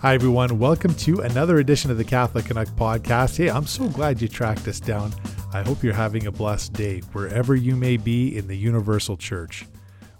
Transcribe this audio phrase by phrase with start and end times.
[0.00, 0.60] Hi, everyone.
[0.60, 3.36] Welcome to another edition of the Catholic Canuck podcast.
[3.36, 5.12] Hey, I'm so glad you tracked us down.
[5.52, 9.66] I hope you're having a blessed day wherever you may be in the Universal Church.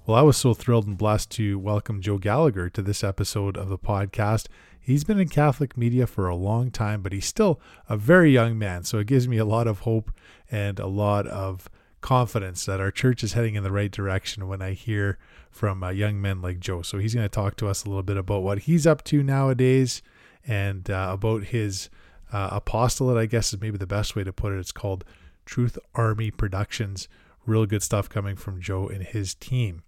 [0.04, 3.68] Well, I was so thrilled and blessed to welcome Joe Gallagher to this episode of
[3.68, 4.48] the podcast.
[4.80, 8.58] He's been in Catholic media for a long time, but he's still a very young
[8.58, 8.82] man.
[8.82, 10.10] So it gives me a lot of hope
[10.50, 11.70] and a lot of
[12.00, 15.18] confidence that our church is heading in the right direction when I hear
[15.50, 16.82] from uh, young men like Joe.
[16.82, 19.22] So he's going to talk to us a little bit about what he's up to
[19.22, 20.02] nowadays
[20.46, 21.90] and uh, about his
[22.32, 24.58] uh, apostolate, I guess is maybe the best way to put it.
[24.58, 25.04] It's called
[25.44, 27.08] Truth Army Productions.
[27.46, 29.82] Real good stuff coming from Joe and his team.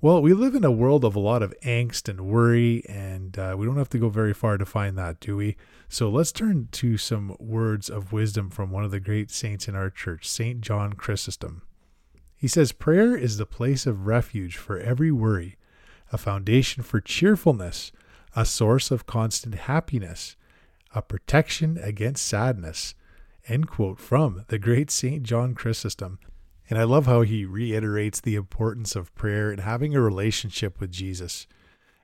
[0.00, 3.56] Well, we live in a world of a lot of angst and worry, and uh,
[3.58, 5.56] we don't have to go very far to find that, do we?
[5.88, 9.74] So let's turn to some words of wisdom from one of the great saints in
[9.74, 10.60] our church, St.
[10.60, 11.62] John Chrysostom.
[12.36, 15.56] He says, Prayer is the place of refuge for every worry,
[16.12, 17.90] a foundation for cheerfulness,
[18.36, 20.36] a source of constant happiness,
[20.94, 22.94] a protection against sadness.
[23.48, 25.24] End quote from the great St.
[25.24, 26.20] John Chrysostom.
[26.68, 30.90] And I love how he reiterates the importance of prayer and having a relationship with
[30.90, 31.46] Jesus.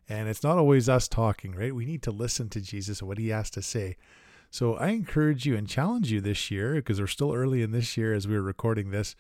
[0.09, 1.75] And it's not always us talking, right?
[1.75, 3.97] We need to listen to Jesus and what he has to say.
[4.51, 7.97] So I encourage you and challenge you this year, because we're still early in this
[7.97, 9.17] year as we're recording this,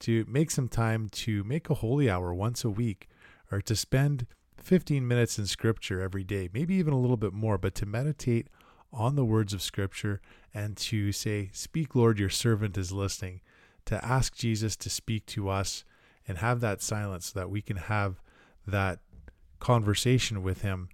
[0.00, 3.08] to make some time to make a holy hour once a week
[3.50, 4.26] or to spend
[4.58, 8.48] 15 minutes in scripture every day, maybe even a little bit more, but to meditate
[8.92, 10.20] on the words of scripture
[10.54, 13.40] and to say, Speak, Lord, your servant is listening,
[13.86, 15.84] to ask Jesus to speak to us
[16.28, 18.20] and have that silence so that we can have
[18.66, 18.98] that
[19.60, 20.88] conversation with him.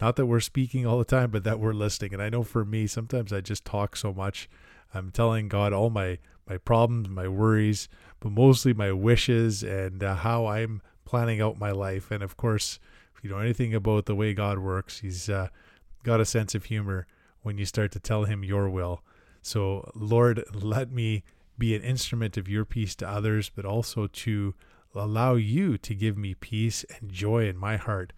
[0.00, 2.12] Not that we're speaking all the time, but that we're listening.
[2.12, 4.48] And I know for me, sometimes I just talk so much.
[4.92, 10.16] I'm telling God all my my problems, my worries, but mostly my wishes and uh,
[10.16, 12.10] how I'm planning out my life.
[12.10, 12.80] And of course,
[13.16, 15.48] if you know anything about the way God works, He's uh,
[16.02, 17.06] got a sense of humor
[17.42, 19.02] when you start to tell Him your will.
[19.40, 21.22] So, Lord, let me
[21.62, 24.52] be an instrument of your peace to others, but also to
[24.96, 28.12] allow you to give me peace and joy in my heart.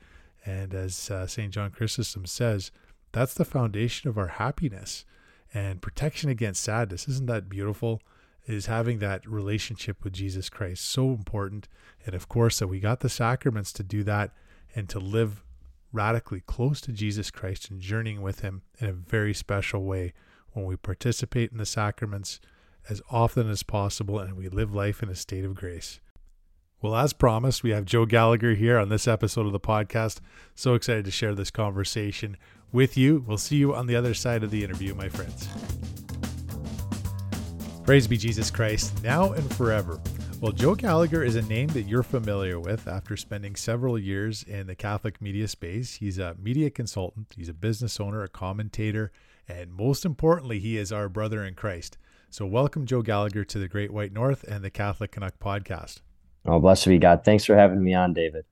[0.47, 1.53] And as uh, St.
[1.53, 2.71] John Chrysostom says,
[3.13, 5.05] that's the foundation of our happiness
[5.53, 7.07] and protection against sadness.
[7.07, 8.01] Isn't that beautiful?
[8.47, 10.85] is having that relationship with Jesus Christ.
[10.85, 11.69] So important.
[12.05, 14.33] And of course, that we got the sacraments to do that
[14.75, 15.43] and to live
[15.93, 20.13] radically close to Jesus Christ and journeying with Him in a very special way
[20.53, 22.41] when we participate in the sacraments
[22.89, 26.01] as often as possible and we live life in a state of grace.
[26.83, 30.21] Well, as promised, we have Joe Gallagher here on this episode of the podcast.
[30.55, 32.37] So excited to share this conversation
[32.73, 33.25] with you.
[33.27, 35.49] We'll see you on the other side of the interview, my friends.
[37.85, 40.01] Praise be Jesus Christ, now and forever.
[40.41, 44.67] Well, Joe Gallagher is a name that you're familiar with after spending several years in
[44.67, 45.95] the Catholic media space.
[45.95, 49.11] He's a media consultant, he's a business owner, a commentator,
[49.49, 51.97] and most importantly, he is our brother in Christ.
[52.35, 56.01] So, welcome, Joe Gallagher, to the Great White North and the Catholic Canuck podcast.
[56.45, 57.23] Oh, blessed be God.
[57.23, 58.45] Thanks for having me on, David.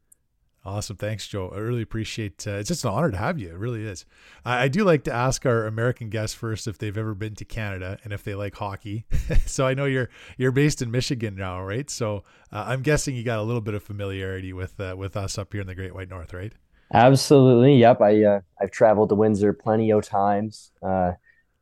[0.65, 0.97] Awesome.
[0.97, 1.51] Thanks, Joe.
[1.53, 3.49] I really appreciate uh, it's just an honor to have you.
[3.49, 4.07] It really is.
[4.45, 7.45] I, I, do like to ask our American guests first if they've ever been to
[7.45, 9.05] Canada and if they like hockey.
[9.47, 11.91] so I know you're you're based in Michigan now, right?
[11.91, 12.23] So
[12.53, 15.53] uh, I'm guessing you got a little bit of familiarity with uh, with us up
[15.53, 16.53] here in the Great White North, right?
[16.95, 17.79] Absolutely.
[17.79, 18.01] Yep.
[18.01, 20.71] I uh, I've traveled to Windsor plenty of times.
[20.81, 21.15] Uh,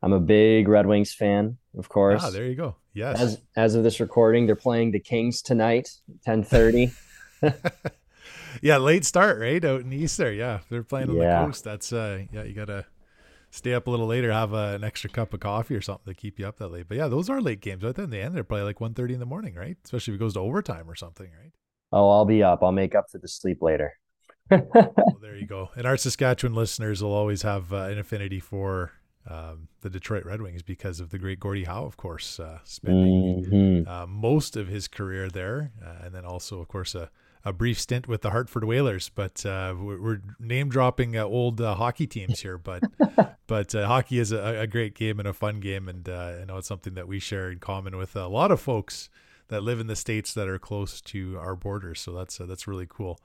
[0.03, 2.22] I'm a big Red Wings fan, of course.
[2.25, 2.77] Ah, there you go.
[2.94, 3.21] Yes.
[3.21, 5.91] As as of this recording, they're playing the Kings tonight,
[6.27, 6.93] 10:30.
[8.62, 9.65] yeah, late start, right?
[9.65, 10.33] Out in East there.
[10.33, 10.61] Yeah.
[10.71, 11.41] They're playing on yeah.
[11.41, 11.65] the coast.
[11.65, 12.87] That's uh yeah, you gotta
[13.50, 16.19] stay up a little later, have uh, an extra cup of coffee or something to
[16.19, 16.87] keep you up that late.
[16.88, 17.82] But yeah, those are late games.
[17.82, 19.77] Right then in the end, they're probably like 1.30 in the morning, right?
[19.84, 21.53] Especially if it goes to overtime or something, right?
[21.93, 22.62] Oh, I'll be up.
[22.62, 23.94] I'll make up for the sleep later.
[24.50, 25.71] well, there you go.
[25.77, 28.93] And our Saskatchewan listeners will always have uh, an affinity for
[29.28, 33.44] um, the Detroit Red Wings because of the great Gordie Howe, of course, uh, spending
[33.44, 33.88] mm-hmm.
[33.91, 37.10] uh, most of his career there, uh, and then also, of course, a
[37.44, 41.61] a brief stint with the Hartford Whalers, but uh, we're, we're, name dropping uh, old
[41.61, 42.58] uh, hockey teams here.
[42.58, 42.82] But
[43.46, 46.44] but uh, hockey is a, a, great game and a fun game, and uh, I
[46.44, 49.08] know it's something that we share in common with a lot of folks
[49.49, 52.00] that live in the states that are close to our borders.
[52.00, 53.20] So that's uh, that's really cool.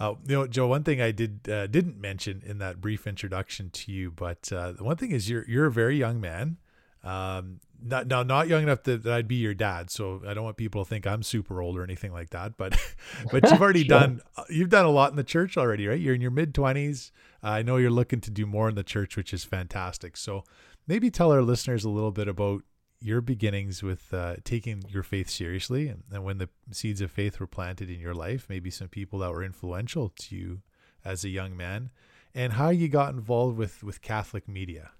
[0.00, 0.66] You know, Joe.
[0.66, 4.96] One thing I did didn't mention in that brief introduction to you, but the one
[4.96, 6.58] thing is you're you're a very young man.
[7.04, 10.44] Um, not now not young enough that, that, I'd be your dad, so I don't
[10.44, 12.56] want people to think I'm super old or anything like that.
[12.56, 12.78] But
[13.32, 14.00] but you've already sure.
[14.00, 16.00] done you've done a lot in the church already, right?
[16.00, 17.12] You're in your mid twenties.
[17.42, 20.16] Uh, I know you're looking to do more in the church, which is fantastic.
[20.16, 20.44] So
[20.86, 22.62] maybe tell our listeners a little bit about
[23.00, 27.38] your beginnings with uh, taking your faith seriously, and, and when the seeds of faith
[27.38, 28.46] were planted in your life.
[28.48, 30.62] Maybe some people that were influential to you
[31.04, 31.90] as a young man,
[32.34, 34.90] and how you got involved with with Catholic media.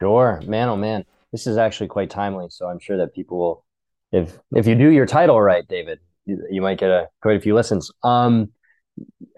[0.00, 0.68] Sure, man.
[0.68, 2.46] Oh man, this is actually quite timely.
[2.50, 3.64] So I'm sure that people will,
[4.12, 7.40] if if you do your title right, David, you, you might get a quite a
[7.40, 7.90] few listens.
[8.02, 8.52] Um,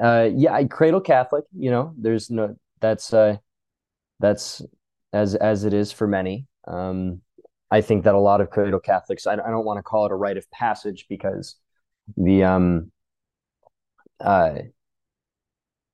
[0.02, 1.44] uh, yeah, I cradle Catholic.
[1.56, 3.36] You know, there's no that's uh,
[4.20, 4.62] that's
[5.12, 6.46] as as it is for many.
[6.66, 7.20] Um,
[7.70, 9.26] I think that a lot of cradle Catholics.
[9.26, 11.56] I, I don't want to call it a rite of passage because
[12.16, 12.90] the um,
[14.20, 14.54] uh,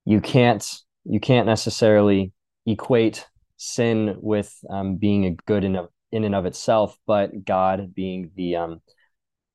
[0.05, 0.65] you can't
[1.05, 2.33] you can't necessarily
[2.67, 3.27] equate
[3.57, 8.31] sin with um, being a good in of, in and of itself, but God being
[8.37, 8.81] the um,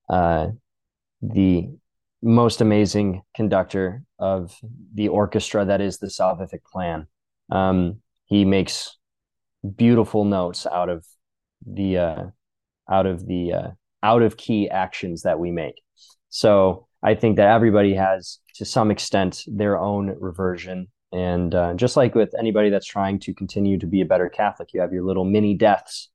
[0.09, 0.47] uh,
[1.21, 1.69] the
[2.21, 4.53] most amazing conductor of
[4.93, 7.07] the orchestra that is the salvific plan.
[7.49, 8.97] Um, he makes
[9.75, 11.05] beautiful notes out of
[11.65, 12.23] the uh,
[12.89, 13.67] out of the uh,
[14.03, 15.81] out of key actions that we make.
[16.29, 20.87] So I think that everybody has, to some extent, their own reversion.
[21.11, 24.69] And uh, just like with anybody that's trying to continue to be a better Catholic,
[24.73, 26.09] you have your little mini deaths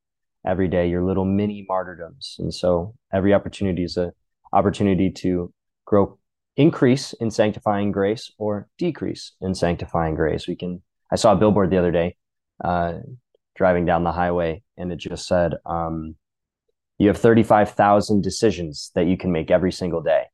[0.47, 2.37] every day, your little mini martyrdoms.
[2.39, 4.13] And so every opportunity is a
[4.53, 5.53] opportunity to
[5.85, 6.19] grow,
[6.57, 10.47] increase in sanctifying grace or decrease in sanctifying grace.
[10.47, 10.83] We can.
[11.11, 12.17] I saw a billboard the other day,
[12.63, 12.95] uh,
[13.55, 16.17] driving down the highway, and it just said, um,
[16.99, 20.25] "You have thirty-five thousand decisions that you can make every single day."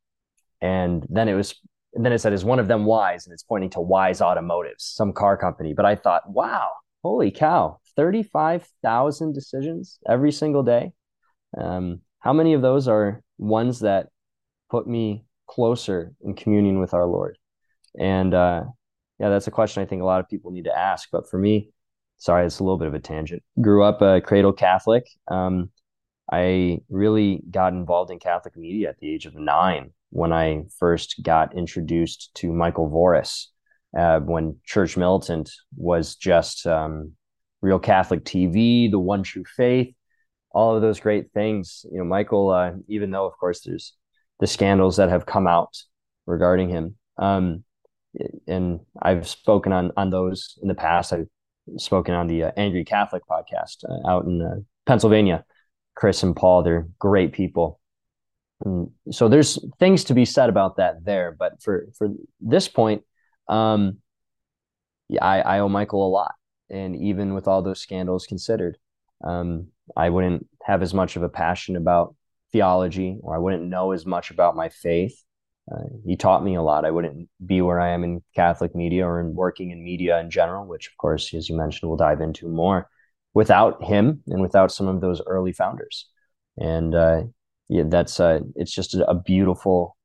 [0.60, 1.54] And then it was,
[1.94, 4.84] and then it said, "Is one of them wise?" And it's pointing to Wise Automotives,
[4.84, 5.74] some car company.
[5.74, 6.70] But I thought, wow,
[7.02, 10.92] holy cow, thirty-five thousand decisions every single day.
[11.56, 14.08] Um, how many of those are ones that
[14.70, 17.38] put me closer in communion with our Lord?
[17.98, 18.64] And uh,
[19.18, 21.08] yeah, that's a question I think a lot of people need to ask.
[21.10, 21.70] But for me,
[22.20, 23.42] sorry, it's a little bit of a tangent.
[23.60, 25.08] Grew up a cradle Catholic.
[25.28, 25.70] Um,
[26.30, 31.20] I really got involved in Catholic media at the age of nine when I first
[31.22, 33.46] got introduced to Michael Voris
[33.96, 37.12] uh, when Church Militant was just um,
[37.62, 39.94] Real Catholic TV, The One True Faith,
[40.52, 41.84] all of those great things.
[41.90, 43.94] You know, Michael, uh, even though, of course, there's
[44.40, 45.76] the scandals that have come out
[46.26, 46.96] regarding him.
[47.18, 47.64] Um,
[48.46, 51.12] and I've spoken on on those in the past.
[51.12, 51.28] I've
[51.76, 55.44] spoken on the uh, Angry Catholic podcast uh, out in uh, Pennsylvania.
[55.94, 57.80] Chris and Paul, they're great people.
[58.64, 61.34] And so there's things to be said about that there.
[61.38, 62.08] But for for
[62.40, 63.02] this point,
[63.48, 63.98] um,
[65.08, 66.34] yeah, I, I owe Michael a lot.
[66.68, 68.78] And even with all those scandals considered,
[69.24, 72.14] um, I wouldn't have as much of a passion about
[72.52, 75.22] theology or I wouldn't know as much about my faith.
[75.70, 76.84] Uh, he taught me a lot.
[76.84, 80.30] I wouldn't be where I am in Catholic media or in working in media in
[80.30, 82.88] general, which, of course, as you mentioned, we'll dive into more
[83.34, 86.08] without him and without some of those early founders.
[86.58, 87.22] And uh,
[87.68, 89.96] yeah, that's uh, it's just a, beautiful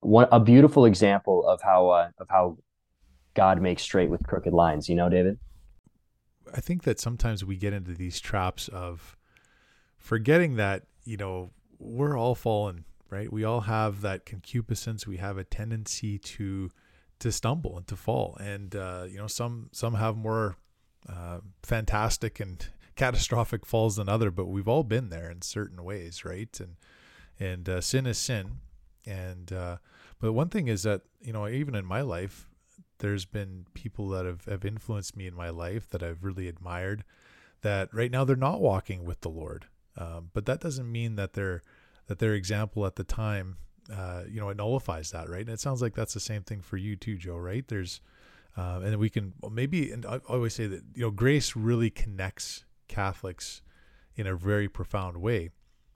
[0.00, 2.58] one, a beautiful example of how uh, of how
[3.34, 4.88] God makes straight with crooked lines.
[4.88, 5.38] You know, David.
[6.54, 9.16] I think that sometimes we get into these traps of
[9.98, 13.32] forgetting that you know we're all fallen, right?
[13.32, 15.06] We all have that concupiscence.
[15.06, 16.70] We have a tendency to
[17.18, 20.56] to stumble and to fall, and uh, you know some some have more
[21.08, 22.66] uh, fantastic and
[22.96, 26.58] catastrophic falls than other, but we've all been there in certain ways, right?
[26.60, 26.76] And
[27.38, 28.58] and uh, sin is sin,
[29.06, 29.76] and uh,
[30.18, 32.48] but one thing is that you know even in my life,
[32.98, 37.04] there's been people that have have influenced me in my life that I've really admired.
[37.62, 39.66] That right now they're not walking with the Lord,
[39.96, 41.62] um, but that doesn't mean that their
[42.06, 43.56] that their example at the time,
[43.92, 45.40] uh, you know, it nullifies that, right?
[45.40, 47.36] And it sounds like that's the same thing for you too, Joe.
[47.36, 47.66] Right?
[47.66, 48.00] There's
[48.56, 52.64] uh, and we can maybe, and I always say that you know, grace really connects
[52.88, 53.62] Catholics
[54.14, 55.50] in a very profound way.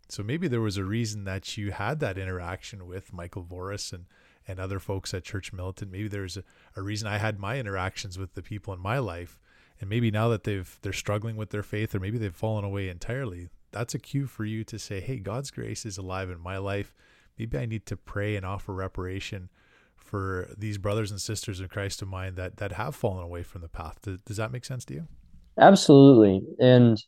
[0.09, 4.07] So maybe there was a reason that you had that interaction with Michael Voris and
[4.49, 5.93] and other folks at Church Militant.
[5.93, 6.43] Maybe there's a,
[6.75, 9.39] a reason I had my interactions with the people in my life.
[9.81, 12.89] And maybe now that they've they're struggling with their faith or maybe they've fallen away
[12.89, 16.59] entirely, that's a cue for you to say, Hey, God's grace is alive in my
[16.59, 16.95] life.
[17.39, 19.49] Maybe I need to pray and offer reparation
[19.97, 23.61] for these brothers and sisters in Christ of mine that that have fallen away from
[23.61, 24.01] the path.
[24.03, 25.09] Does, does that make sense to you?
[25.59, 26.43] Absolutely.
[26.59, 27.03] And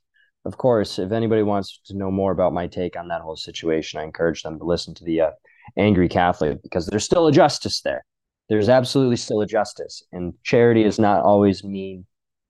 [0.44, 4.00] of course, if anybody wants to know more about my take on that whole situation,
[4.00, 5.30] I encourage them to listen to the uh,
[5.76, 8.04] Angry Catholic because there's still a justice there.
[8.48, 10.02] There's absolutely still a justice.
[10.12, 12.06] And charity is not always mean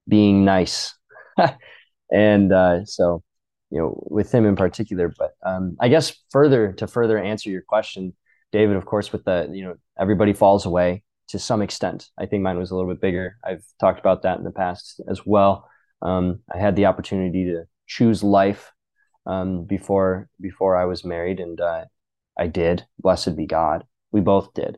[0.07, 0.93] being nice.
[2.11, 3.23] and uh, so,
[3.73, 5.11] you know, with him in particular.
[5.17, 8.13] But um, I guess further to further answer your question,
[8.51, 12.09] David, of course, with the, you know, everybody falls away to some extent.
[12.19, 13.37] I think mine was a little bit bigger.
[13.43, 15.67] I've talked about that in the past as well.
[16.03, 18.71] Um, I had the opportunity to choose life
[19.25, 21.85] um, before before I was married, and uh,
[22.37, 22.85] I did.
[22.99, 23.85] Blessed be God.
[24.11, 24.77] We both did.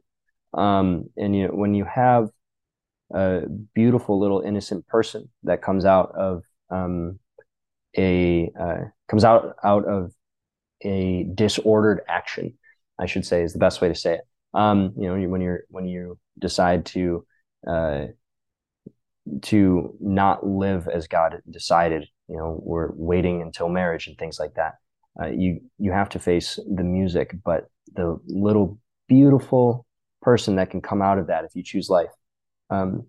[0.54, 2.30] Um, and you know, when you have
[3.14, 3.42] a
[3.74, 7.20] beautiful little innocent person that comes out of um,
[7.98, 10.12] a uh, comes out out of
[10.82, 12.58] a disordered action,
[13.00, 14.22] I should say is the best way to say it.
[14.54, 17.26] Um, you know, when you're when you decide to
[17.68, 18.06] uh,
[19.44, 24.54] to not live as God decided, you know, we're waiting until marriage and things like
[24.56, 24.76] that.
[25.20, 29.86] Uh, you you have to face the music, but the little beautiful
[30.22, 32.10] person that can come out of that if you choose life.
[32.70, 33.08] Um,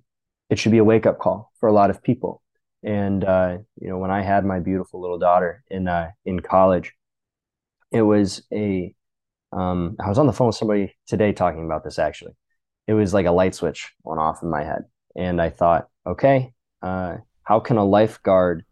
[0.51, 2.43] it should be a wake up call for a lot of people.
[2.83, 6.93] And uh, you know, when I had my beautiful little daughter in uh, in college,
[7.91, 8.95] it was a
[9.53, 12.33] um, I was on the phone with somebody today talking about this actually.
[12.87, 14.85] It was like a light switch went off in my head,
[15.17, 16.53] and I thought, okay,
[16.83, 18.65] uh, how can a lifeguard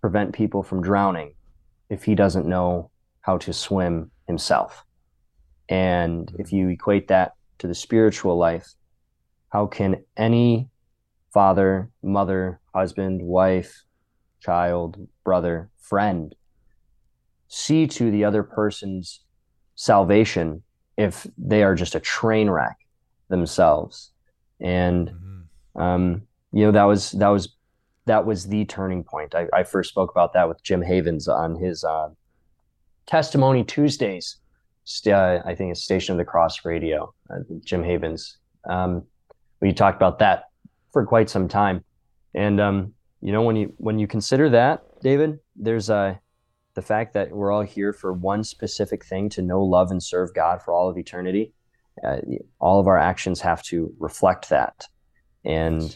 [0.00, 1.34] prevent people from drowning
[1.90, 4.84] if he doesn't know how to swim himself?
[5.68, 8.74] And if you equate that to the spiritual life,
[9.50, 10.68] how can any
[11.34, 13.82] father, mother, husband, wife,
[14.40, 16.34] child, brother, friend
[17.48, 19.20] see to the other person's
[19.76, 20.62] salvation
[20.96, 22.78] if they are just a train wreck
[23.28, 24.12] themselves?
[24.60, 25.80] And mm-hmm.
[25.80, 26.22] um,
[26.52, 27.54] you know that was that was
[28.06, 29.34] that was the turning point.
[29.34, 32.10] I, I first spoke about that with Jim Havens on his uh,
[33.06, 34.38] testimony Tuesdays
[35.06, 38.36] uh, I think it's Station of the Cross Radio, uh, Jim Havens.
[38.68, 39.04] Um,
[39.60, 40.44] we talked about that
[40.94, 41.84] for quite some time,
[42.34, 46.14] and um, you know when you when you consider that, David, there's uh,
[46.74, 50.32] the fact that we're all here for one specific thing to know, love, and serve
[50.32, 51.52] God for all of eternity.
[52.02, 52.18] Uh,
[52.58, 54.86] all of our actions have to reflect that,
[55.44, 55.94] and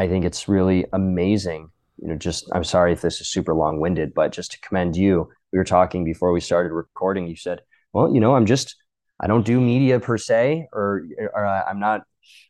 [0.00, 1.70] I think it's really amazing.
[1.98, 4.96] You know, just I'm sorry if this is super long winded, but just to commend
[4.96, 5.30] you.
[5.52, 7.28] We were talking before we started recording.
[7.28, 7.60] You said
[7.92, 8.76] well, you know, I'm just
[9.20, 12.02] I don't do media per se, or, or uh, I'm not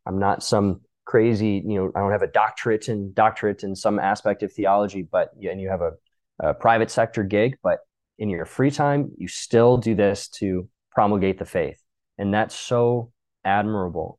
[0.07, 3.99] I'm not some crazy, you know, I don't have a doctorate in doctorate in some
[3.99, 5.93] aspect of theology, but and you have a,
[6.41, 7.81] a private sector gig, but
[8.19, 11.83] in your free time, you still do this to promulgate the faith,
[12.19, 13.13] and that's so
[13.45, 14.19] admirable.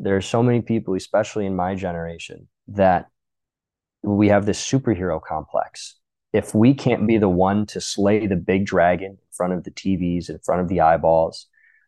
[0.00, 3.06] There are so many people, especially in my generation, that
[4.02, 5.96] we have this superhero complex
[6.34, 9.70] if we can't be the one to slay the big dragon in front of the
[9.70, 11.46] TVs, in front of the eyeballs,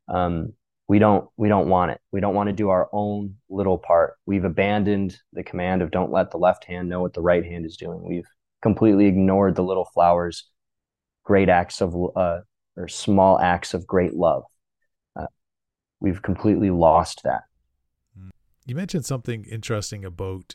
[0.08, 0.52] um,
[0.88, 2.00] we don't we don't want it.
[2.12, 4.14] We don't want to do our own little part.
[4.26, 7.66] We've abandoned the command of don't let the left hand know what the right hand
[7.66, 8.02] is doing.
[8.06, 8.28] We've
[8.62, 10.48] completely ignored the little flowers,
[11.24, 12.40] great acts of uh,
[12.76, 14.44] or small acts of great love.
[15.18, 15.26] Uh,
[16.00, 17.42] we've completely lost that.
[18.64, 20.54] You mentioned something interesting about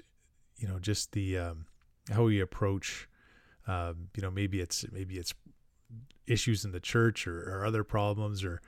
[0.57, 1.65] you know just the um,
[2.11, 3.07] how we approach
[3.67, 5.33] um, you know, maybe it's maybe it's
[6.27, 8.43] issues in the church or, or other problems.
[8.43, 8.61] Or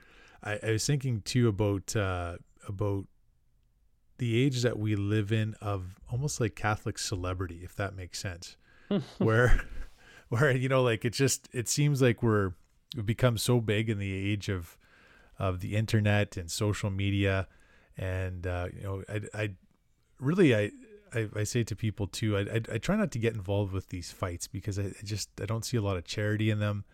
[0.44, 2.36] I, I, was thinking too about uh,
[2.68, 3.06] about
[4.18, 8.56] the age that we live in of almost like Catholic celebrity, if that makes sense.
[9.18, 9.64] where
[10.28, 12.52] where you know, like it just it seems like we're
[12.94, 14.76] we've become so big in the age of
[15.38, 17.48] of the internet and social media
[17.96, 19.50] and uh, you know I, I
[20.20, 20.70] really I
[21.14, 23.88] I, I say to people too, I, I, I try not to get involved with
[23.88, 26.84] these fights because I, I just I don't see a lot of charity in them.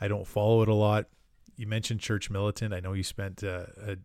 [0.00, 1.06] I don't follow it a lot.
[1.60, 2.72] You mentioned Church Militant.
[2.72, 3.96] I know you spent uh, a,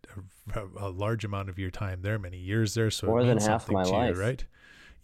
[0.54, 2.90] a, a, large amount of your time there, many years there.
[2.90, 4.44] So more than half my life, you, right?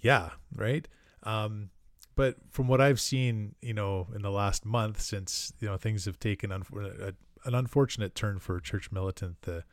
[0.02, 0.86] Yeah, right.
[1.22, 1.70] Um,
[2.14, 6.04] but from what I've seen, you know, in the last month, since you know things
[6.04, 6.66] have taken un-
[7.00, 7.14] a,
[7.48, 9.64] an unfortunate turn for Church Militant, the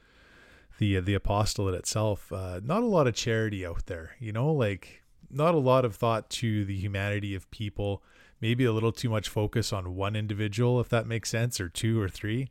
[0.78, 4.16] the the apostolate itself, uh, not a lot of charity out there.
[4.22, 8.02] You know, like not a lot of thought to the humanity of people.
[8.40, 12.00] Maybe a little too much focus on one individual, if that makes sense, or two
[12.00, 12.48] or three,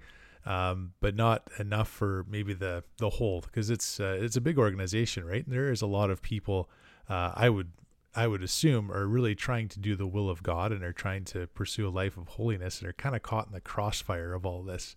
[0.48, 4.58] um, but not enough for maybe the the whole because it's uh, it's a big
[4.58, 5.44] organization, right?
[5.44, 6.68] And there is a lot of people.
[7.08, 7.70] Uh, I would
[8.16, 11.24] I would assume are really trying to do the will of God and are trying
[11.26, 14.44] to pursue a life of holiness and are kind of caught in the crossfire of
[14.44, 14.96] all this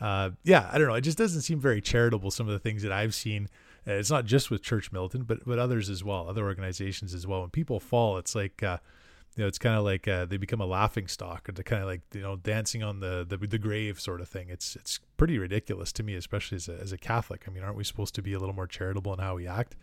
[0.00, 0.94] uh, yeah, I don't know.
[0.94, 2.32] It just doesn't seem very charitable.
[2.32, 3.48] Some of the things that I've seen.
[3.86, 7.24] Uh, it's not just with Church Militant, but but others as well, other organizations as
[7.24, 7.40] well.
[7.40, 8.62] When people fall, it's like.
[9.36, 11.82] You know, it's kind of like uh, they become a laughing stock, and to kind
[11.82, 14.48] of like you know dancing on the, the the grave sort of thing.
[14.50, 17.44] It's it's pretty ridiculous to me, especially as a, as a Catholic.
[17.48, 19.74] I mean, aren't we supposed to be a little more charitable in how we act?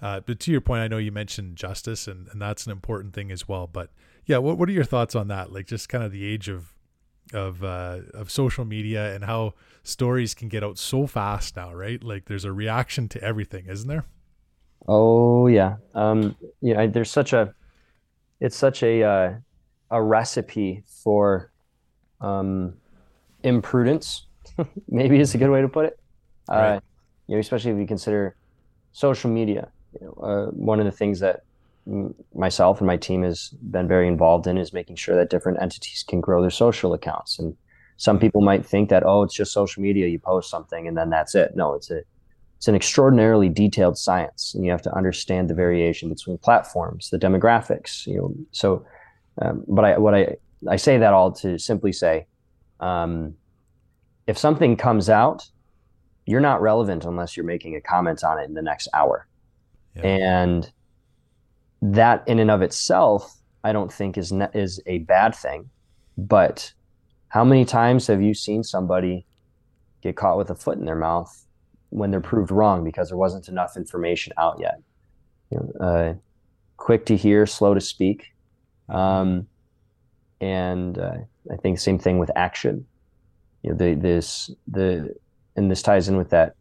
[0.00, 3.14] Uh, but to your point, I know you mentioned justice, and, and that's an important
[3.14, 3.66] thing as well.
[3.66, 3.90] But
[4.26, 5.52] yeah, what what are your thoughts on that?
[5.52, 6.74] Like just kind of the age of
[7.32, 12.02] of uh, of social media and how stories can get out so fast now, right?
[12.02, 14.04] Like there's a reaction to everything, isn't there?
[14.86, 17.54] Oh yeah, um, there's such a
[18.40, 19.34] it's such a uh,
[19.90, 21.50] a recipe for
[22.20, 22.74] um,
[23.42, 24.26] imprudence.
[24.88, 25.98] Maybe is a good way to put it.
[26.50, 26.76] Uh, right.
[26.76, 26.80] Uh,
[27.26, 28.36] you know, especially if you consider
[28.92, 29.68] social media.
[30.00, 31.42] you know, uh, one of the things that
[32.34, 36.04] myself and my team has been very involved in is making sure that different entities
[36.06, 37.38] can grow their social accounts.
[37.38, 37.56] And
[37.96, 40.06] some people might think that oh, it's just social media.
[40.06, 41.52] You post something and then that's it.
[41.54, 42.02] No, it's a
[42.58, 47.18] it's an extraordinarily detailed science, and you have to understand the variation between platforms, the
[47.18, 48.06] demographics.
[48.06, 48.84] You know, so.
[49.40, 50.36] Um, but I, what I
[50.68, 52.26] I say that all to simply say,
[52.80, 53.36] um,
[54.26, 55.48] if something comes out,
[56.26, 59.28] you're not relevant unless you're making a comment on it in the next hour,
[59.94, 60.02] yeah.
[60.02, 60.72] and
[61.80, 65.70] that in and of itself, I don't think is ne- is a bad thing.
[66.16, 66.72] But
[67.28, 69.24] how many times have you seen somebody
[70.02, 71.46] get caught with a foot in their mouth
[71.90, 74.80] when they're proved wrong because there wasn't enough information out yet.
[75.50, 76.14] You know, uh,
[76.76, 78.32] quick to hear, slow to speak.
[78.88, 79.46] Um,
[80.40, 81.18] and uh,
[81.50, 82.86] I think same thing with action.
[83.62, 85.14] You know, the, this the
[85.56, 86.54] and this ties in with that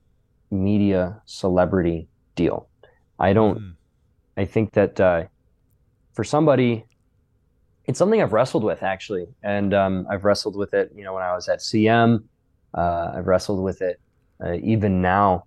[0.50, 2.68] media celebrity deal.
[3.20, 3.60] I don't.
[3.60, 3.74] Mm.
[4.38, 5.26] I think that uh,
[6.14, 6.86] for somebody,
[7.86, 10.92] it's something I've wrestled with actually, and um, I've wrestled with it.
[10.96, 12.24] You know, when I was at CM,
[12.74, 14.00] uh, I've wrestled with it
[14.44, 15.46] uh, even now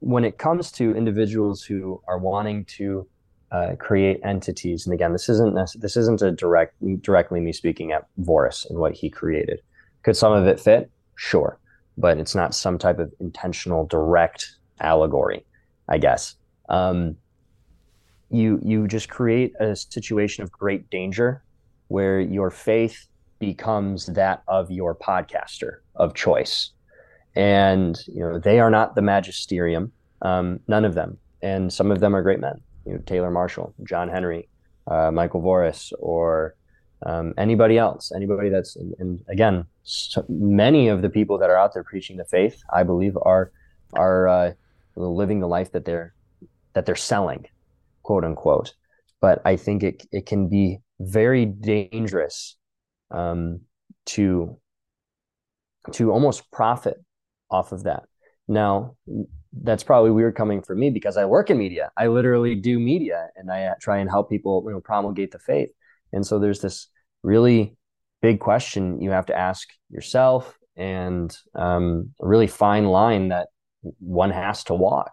[0.00, 3.06] when it comes to individuals who are wanting to
[3.50, 8.06] uh, create entities, and again, this isn't this isn't a direct directly me speaking at
[8.20, 9.60] Voris and what he created.
[10.02, 10.90] Could some of it fit?
[11.16, 11.58] Sure,
[11.98, 15.44] but it's not some type of intentional direct allegory,
[15.88, 16.34] I guess.
[16.68, 17.16] Um,
[18.30, 21.42] you you just create a situation of great danger
[21.88, 23.06] where your faith
[23.42, 26.70] becomes that of your podcaster of choice.
[27.34, 29.90] And you know they are not the magisterium,
[30.22, 32.60] um, none of them, and some of them are great men.
[32.86, 34.48] You know Taylor Marshall, John Henry,
[34.86, 36.54] uh, Michael Voris, or
[37.04, 41.58] um, anybody else, anybody that's and, and again, so many of the people that are
[41.58, 43.50] out there preaching the faith, I believe, are
[43.94, 44.52] are uh,
[44.94, 46.14] living the life that they're
[46.74, 47.46] that they're selling,
[48.04, 48.74] quote unquote.
[49.20, 52.56] But I think it it can be very dangerous
[53.12, 53.60] um,
[54.06, 54.58] to
[55.92, 56.96] to almost profit
[57.50, 58.04] off of that.
[58.48, 58.96] Now,
[59.52, 61.90] that's probably weird coming from me because I work in media.
[61.96, 65.70] I literally do media and I try and help people, you know, promulgate the faith.
[66.12, 66.88] And so there's this
[67.22, 67.76] really
[68.20, 73.48] big question you have to ask yourself and um, a really fine line that
[73.98, 75.12] one has to walk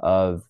[0.00, 0.42] of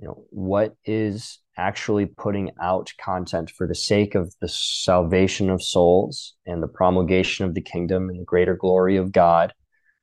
[0.00, 5.62] you know what is actually putting out content for the sake of the salvation of
[5.62, 9.52] souls and the promulgation of the kingdom and the greater glory of God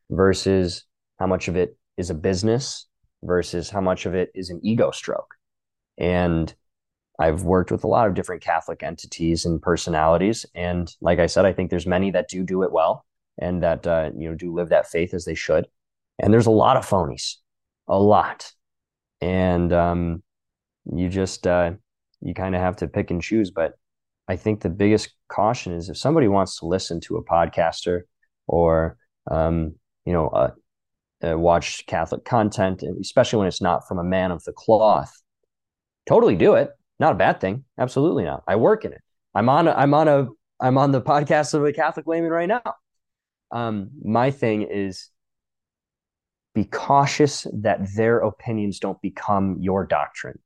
[0.09, 0.83] versus
[1.17, 2.87] how much of it is a business
[3.23, 5.33] versus how much of it is an ego stroke.
[5.97, 6.53] And
[7.17, 10.45] I've worked with a lot of different Catholic entities and personalities.
[10.53, 13.05] And like I said, I think there's many that do do it well
[13.37, 15.67] and that, uh, you know, do live that faith as they should.
[16.19, 17.35] And there's a lot of phonies,
[17.87, 18.51] a lot.
[19.25, 20.23] And, um,
[20.93, 21.71] you just uh,
[22.21, 23.51] you kind of have to pick and choose.
[23.51, 23.73] But
[24.27, 28.01] I think the biggest caution is if somebody wants to listen to a podcaster
[28.47, 28.97] or
[29.29, 30.51] um, you know uh,
[31.23, 35.11] uh, watch Catholic content, especially when it's not from a man of the cloth,
[36.07, 36.69] totally do it.
[36.99, 37.65] Not a bad thing.
[37.77, 38.43] Absolutely not.
[38.47, 39.01] I work in it.
[39.33, 39.67] I'm on.
[39.67, 40.27] A, I'm on a.
[40.59, 42.61] I'm on the podcast of a Catholic layman right now.
[43.51, 45.09] Um, my thing is
[46.55, 50.39] be cautious that their opinions don't become your doctrine.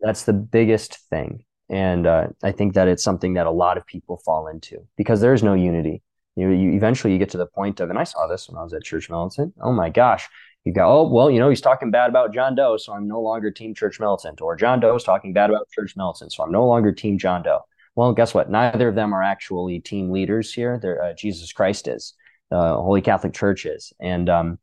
[0.00, 1.44] That's the biggest thing.
[1.68, 5.20] And uh, i think that it's something that a lot of people fall into because
[5.20, 6.02] there is no unity.
[6.36, 8.62] You, you eventually you get to the point of and i saw this when i
[8.62, 9.54] was at church militant.
[9.60, 10.28] Oh my gosh.
[10.64, 13.20] You go oh well you know he's talking bad about john doe so i'm no
[13.20, 14.40] longer team church militant.
[14.40, 17.42] Or john doe is talking bad about church militant so i'm no longer team john
[17.42, 17.60] doe.
[17.96, 18.50] Well guess what?
[18.50, 20.78] Neither of them are actually team leaders here.
[20.80, 22.14] They're uh, jesus christ is.
[22.50, 23.92] Uh, holy catholic church is.
[23.98, 24.58] And um,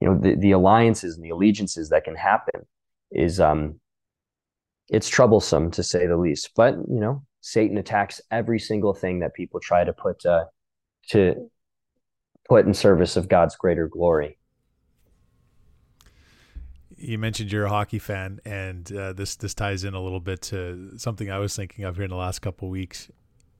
[0.00, 2.66] you know the, the alliances and the allegiances that can happen
[3.10, 3.80] is um,
[4.88, 6.50] it's troublesome to say the least.
[6.54, 10.44] But you know, Satan attacks every single thing that people try to put uh,
[11.10, 11.50] to
[12.48, 14.38] put in service of God's greater glory.
[16.96, 20.42] You mentioned you're a hockey fan, and uh, this this ties in a little bit
[20.42, 23.10] to something I was thinking of here in the last couple weeks.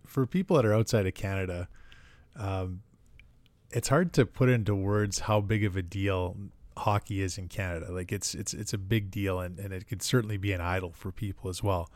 [0.06, 1.68] For people that are outside of Canada,
[2.34, 2.80] um,
[3.70, 6.36] it's hard to put into words how big of a deal
[6.78, 7.92] hockey is in Canada.
[7.92, 10.92] Like it's it's it's a big deal, and, and it could certainly be an idol
[10.92, 11.90] for people as well.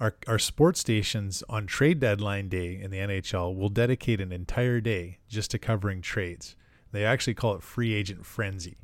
[0.00, 4.80] Our our sports stations on trade deadline day in the NHL will dedicate an entire
[4.80, 6.56] day just to covering trades.
[6.90, 8.76] They actually call it free agent frenzy.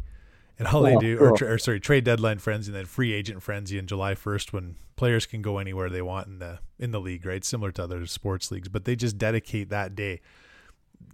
[0.58, 3.44] And all they oh, do, or, or, sorry, trade deadline frenzy, and then free agent
[3.44, 6.98] frenzy in July first, when players can go anywhere they want in the in the
[7.00, 7.44] league, right?
[7.44, 10.20] Similar to other sports leagues, but they just dedicate that day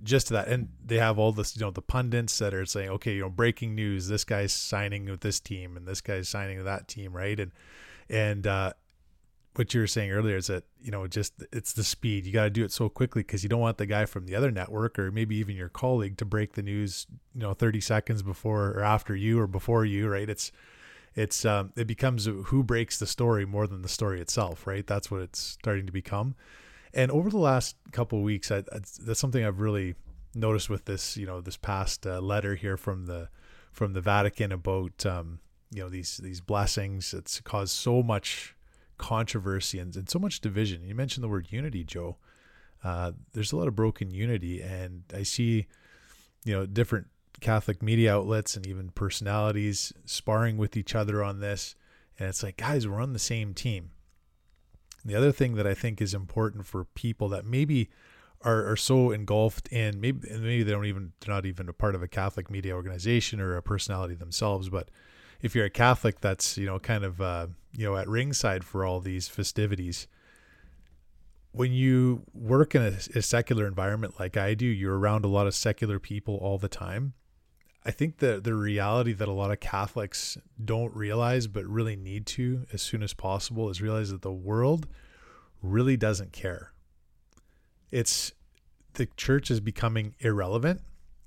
[0.03, 2.91] just to that, and they have all this, you know, the pundits that are saying,
[2.91, 6.57] okay, you know, breaking news, this guy's signing with this team, and this guy's signing
[6.57, 7.39] with that team, right?
[7.39, 7.53] And
[8.09, 8.73] and uh,
[9.57, 12.27] what you were saying earlier is that you know just it's the speed.
[12.27, 14.35] You got to do it so quickly because you don't want the guy from the
[14.35, 18.23] other network or maybe even your colleague to break the news you know 30 seconds
[18.23, 20.29] before or after you or before you right?
[20.29, 20.51] It's
[21.15, 24.87] it's um, it becomes who breaks the story more than the story itself right?
[24.87, 26.35] That's what it's starting to become
[26.95, 29.95] and over the last couple of weeks I, I, that's something i've really
[30.35, 33.29] noticed with this you know this past uh, letter here from the
[33.73, 38.55] from the vatican about um, you know these these blessings it's caused so much
[38.99, 40.85] controversy and, and so much division.
[40.85, 42.17] You mentioned the word unity, Joe.
[42.83, 45.67] Uh, there's a lot of broken unity, and I see,
[46.45, 47.07] you know, different
[47.41, 51.75] Catholic media outlets and even personalities sparring with each other on this.
[52.19, 53.91] And it's like, guys, we're on the same team.
[55.05, 57.91] And the other thing that I think is important for people that maybe
[58.41, 61.95] are, are so engulfed in maybe maybe they don't even they're not even a part
[61.95, 64.91] of a Catholic media organization or a personality themselves, but
[65.43, 68.85] if you're a Catholic that's you know kind of uh, you know at ringside for
[68.85, 70.07] all these festivities,
[71.53, 75.47] when you work in a, a, secular environment like I do, you're around a lot
[75.47, 77.13] of secular people all the time.
[77.85, 82.27] I think the the reality that a lot of Catholics don't realize, but really need
[82.27, 84.87] to as soon as possible, is realize that the world
[85.63, 86.73] really doesn't care.
[87.91, 88.33] It's
[88.95, 90.81] the church is becoming irrelevant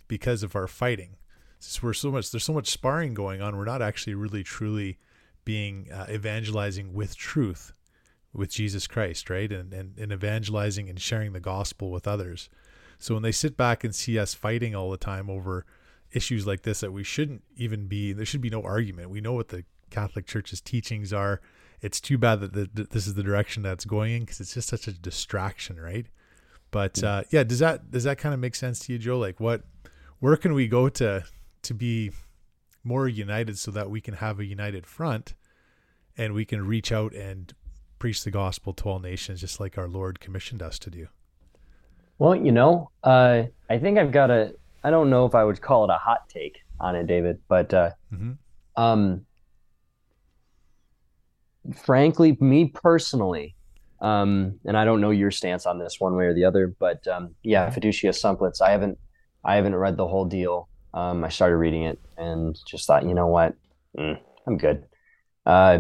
[0.08, 1.18] because of our fighting
[1.60, 4.98] since we're so much there's so much sparring going on, we're not actually really truly
[5.44, 7.74] being uh, evangelizing with truth
[8.34, 9.52] with Jesus Christ, right?
[9.52, 12.50] And, and and evangelizing and sharing the gospel with others.
[13.00, 15.66] So when they sit back and see us fighting all the time over
[16.12, 19.10] issues like this that we shouldn't even be there should be no argument.
[19.10, 21.42] We know what the Catholic Church's teachings are.
[21.82, 24.68] It's too bad that, the, this is the direction that's going in because it's just
[24.68, 26.08] such a distraction, right?
[26.72, 29.18] But uh, yeah, does that does that kind of make sense to you, Joe?
[29.18, 29.64] Like, what,
[30.20, 31.24] where can we go to
[31.64, 32.12] to be
[32.84, 35.34] more united so that we can have a united front
[36.18, 37.54] and we can reach out and
[38.00, 41.08] preach the gospel to all nations just like our Lord commissioned us to do.
[42.20, 45.62] Well, you know, uh, I think I've got a, I don't know if I would
[45.62, 48.34] call it a hot take on it, David, but uh, mm-hmm.
[48.82, 49.26] um,
[51.76, 53.56] frankly, me personally,
[54.00, 57.08] um, and I don't know your stance on this one way or the other, but
[57.08, 58.98] um, yeah, Fiducia Supplicans, I haven't,
[59.44, 63.14] I haven't read the whole deal um, I started reading it and just thought, you
[63.14, 63.54] know what,
[63.98, 64.86] mm, I'm good.
[65.46, 65.80] Uh,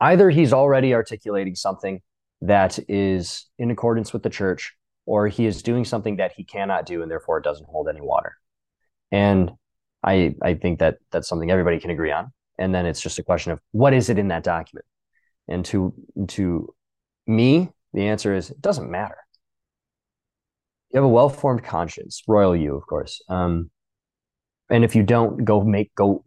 [0.00, 2.00] either he's already articulating something
[2.40, 4.74] that is in accordance with the church,
[5.10, 8.00] or he is doing something that he cannot do, and therefore it doesn't hold any
[8.00, 8.32] water.
[9.10, 9.50] And
[10.02, 12.32] I I think that that's something everybody can agree on.
[12.58, 14.86] And then it's just a question of what is it in that document.
[15.48, 15.94] And to
[16.28, 16.74] to
[17.26, 19.16] me, the answer is it doesn't matter
[20.90, 23.22] you have a well-formed conscience, royal you, of course.
[23.28, 23.70] Um,
[24.68, 26.24] and if you don't, go make go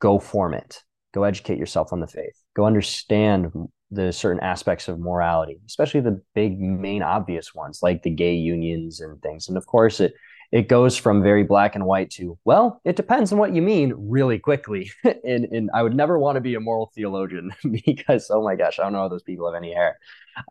[0.00, 0.82] go form it.
[1.16, 2.38] Go educate yourself on the faith.
[2.54, 3.50] Go understand
[3.90, 9.00] the certain aspects of morality, especially the big, main, obvious ones like the gay unions
[9.00, 9.48] and things.
[9.48, 10.12] And of course, it
[10.52, 13.94] it goes from very black and white to well, it depends on what you mean
[13.96, 14.90] really quickly.
[15.04, 17.50] and and I would never want to be a moral theologian
[17.86, 19.98] because oh my gosh, I don't know how those people have any hair.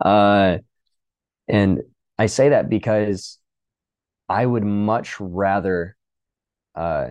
[0.04, 0.58] Uh,
[1.48, 1.84] and
[2.18, 3.38] I say that because
[4.28, 5.96] I would much rather
[6.74, 7.10] uh,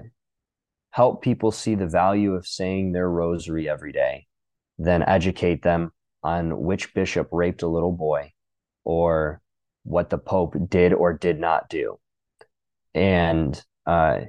[0.94, 4.26] help people see the value of saying their rosary every day
[4.78, 8.32] then educate them on which bishop raped a little boy
[8.84, 9.40] or
[9.84, 11.98] what the Pope did or did not do.
[12.94, 14.20] And uh,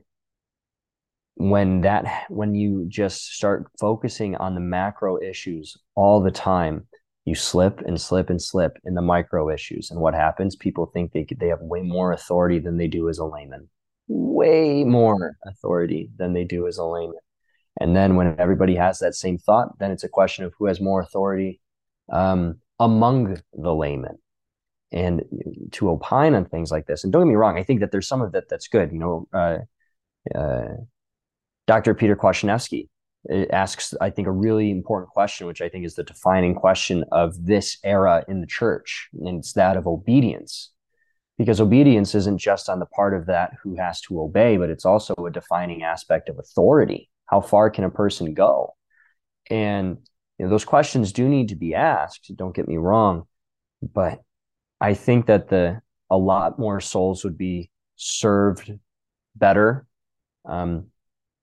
[1.35, 6.87] when that when you just start focusing on the macro issues all the time
[7.25, 9.89] you slip and slip and slip in the micro issues.
[9.89, 10.55] And what happens?
[10.55, 13.67] People think they they have way more authority than they do as a layman,
[14.07, 17.15] way more authority than they do as a layman.
[17.79, 20.79] And then when everybody has that same thought, then it's a question of who has
[20.79, 21.59] more authority
[22.11, 24.17] um, among the laymen.
[24.91, 25.23] And
[25.73, 28.07] to opine on things like this, and don't get me wrong, I think that there's
[28.07, 28.91] some of that that's good.
[28.93, 30.75] You know, uh, uh,
[31.67, 31.93] Dr.
[31.93, 32.87] Peter Kwasniewski
[33.51, 37.45] asks, I think, a really important question, which I think is the defining question of
[37.45, 40.71] this era in the church, and it's that of obedience.
[41.37, 44.85] Because obedience isn't just on the part of that who has to obey, but it's
[44.85, 47.09] also a defining aspect of authority.
[47.25, 48.75] How far can a person go?
[49.49, 49.97] And
[50.37, 52.31] you know, those questions do need to be asked.
[52.35, 53.27] Don't get me wrong,
[53.81, 54.21] but
[54.79, 58.71] I think that the a lot more souls would be served
[59.35, 59.87] better
[60.45, 60.87] um,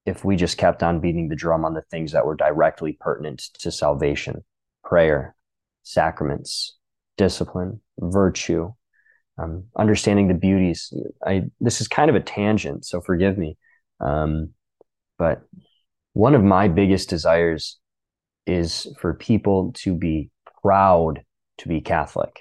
[0.07, 3.39] if we just kept on beating the drum on the things that were directly pertinent
[3.59, 4.45] to salvation
[4.85, 5.35] prayer,
[5.85, 6.77] sacraments,
[7.17, 8.73] discipline, virtue,
[9.43, 10.93] um, understanding the beauties.
[11.25, 13.57] I this is kind of a tangent, so forgive me.
[14.01, 14.51] Um,
[15.19, 15.43] but
[16.13, 17.79] one of my biggest desires
[18.47, 20.31] is for people to be
[20.63, 21.23] proud
[21.59, 22.41] to be Catholic.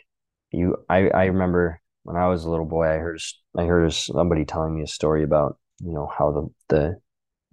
[0.51, 3.21] You, I, I remember when I was a little boy, I heard
[3.57, 6.95] I heard somebody telling me a story about you know how the the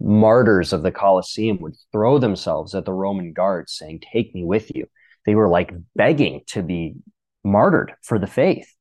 [0.01, 4.73] martyrs of the Colosseum would throw themselves at the Roman guards, saying, "Take me with
[4.75, 4.87] you."
[5.25, 6.95] They were like begging to be
[7.43, 8.73] martyred for the faith.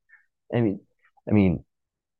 [0.54, 0.80] I mean,
[1.28, 1.64] I mean,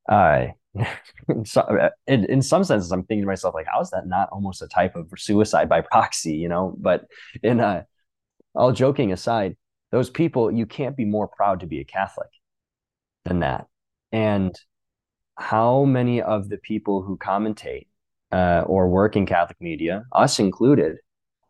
[0.08, 0.46] uh,
[1.28, 1.66] in, some,
[2.06, 4.68] in, in some senses, I'm thinking to myself, like, how is that not almost a
[4.68, 6.74] type of suicide by proxy, you know?
[6.78, 7.06] But
[7.42, 7.84] in uh,
[8.54, 9.56] all joking aside,
[9.90, 12.28] those people, you can't be more proud to be a Catholic
[13.24, 13.66] than that.
[14.12, 14.54] And
[15.36, 17.86] how many of the people who commentate
[18.32, 20.96] uh, or work in Catholic media, us included,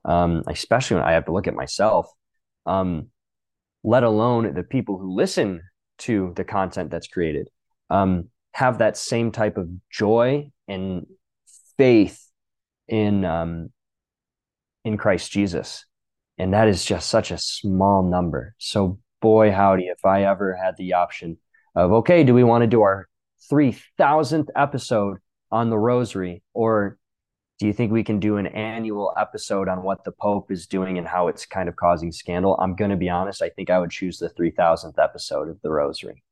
[0.04, 2.08] um, especially when I have to look at myself,
[2.66, 3.08] um,
[3.82, 5.62] let alone the people who listen
[5.98, 7.48] to the content that's created,
[7.90, 11.06] um, have that same type of joy and
[11.76, 12.28] faith
[12.86, 13.70] in um,
[14.84, 15.84] in Christ Jesus,
[16.38, 18.54] and that is just such a small number.
[18.58, 21.38] So, boy, howdy, if I ever had the option
[21.74, 23.08] of okay, do we want to do our
[23.48, 25.18] three thousandth episode
[25.50, 26.97] on the Rosary, or
[27.58, 30.96] do you think we can do an annual episode on what the Pope is doing
[30.96, 32.56] and how it's kind of causing scandal?
[32.60, 33.42] I'm going to be honest.
[33.42, 36.22] I think I would choose the 3000th episode of the Rosary.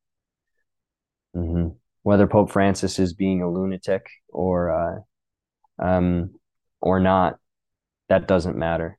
[1.35, 1.69] Mm-hmm.
[2.03, 6.35] Whether Pope Francis is being a lunatic or, uh, um,
[6.79, 7.39] or not,
[8.07, 8.97] that doesn't matter.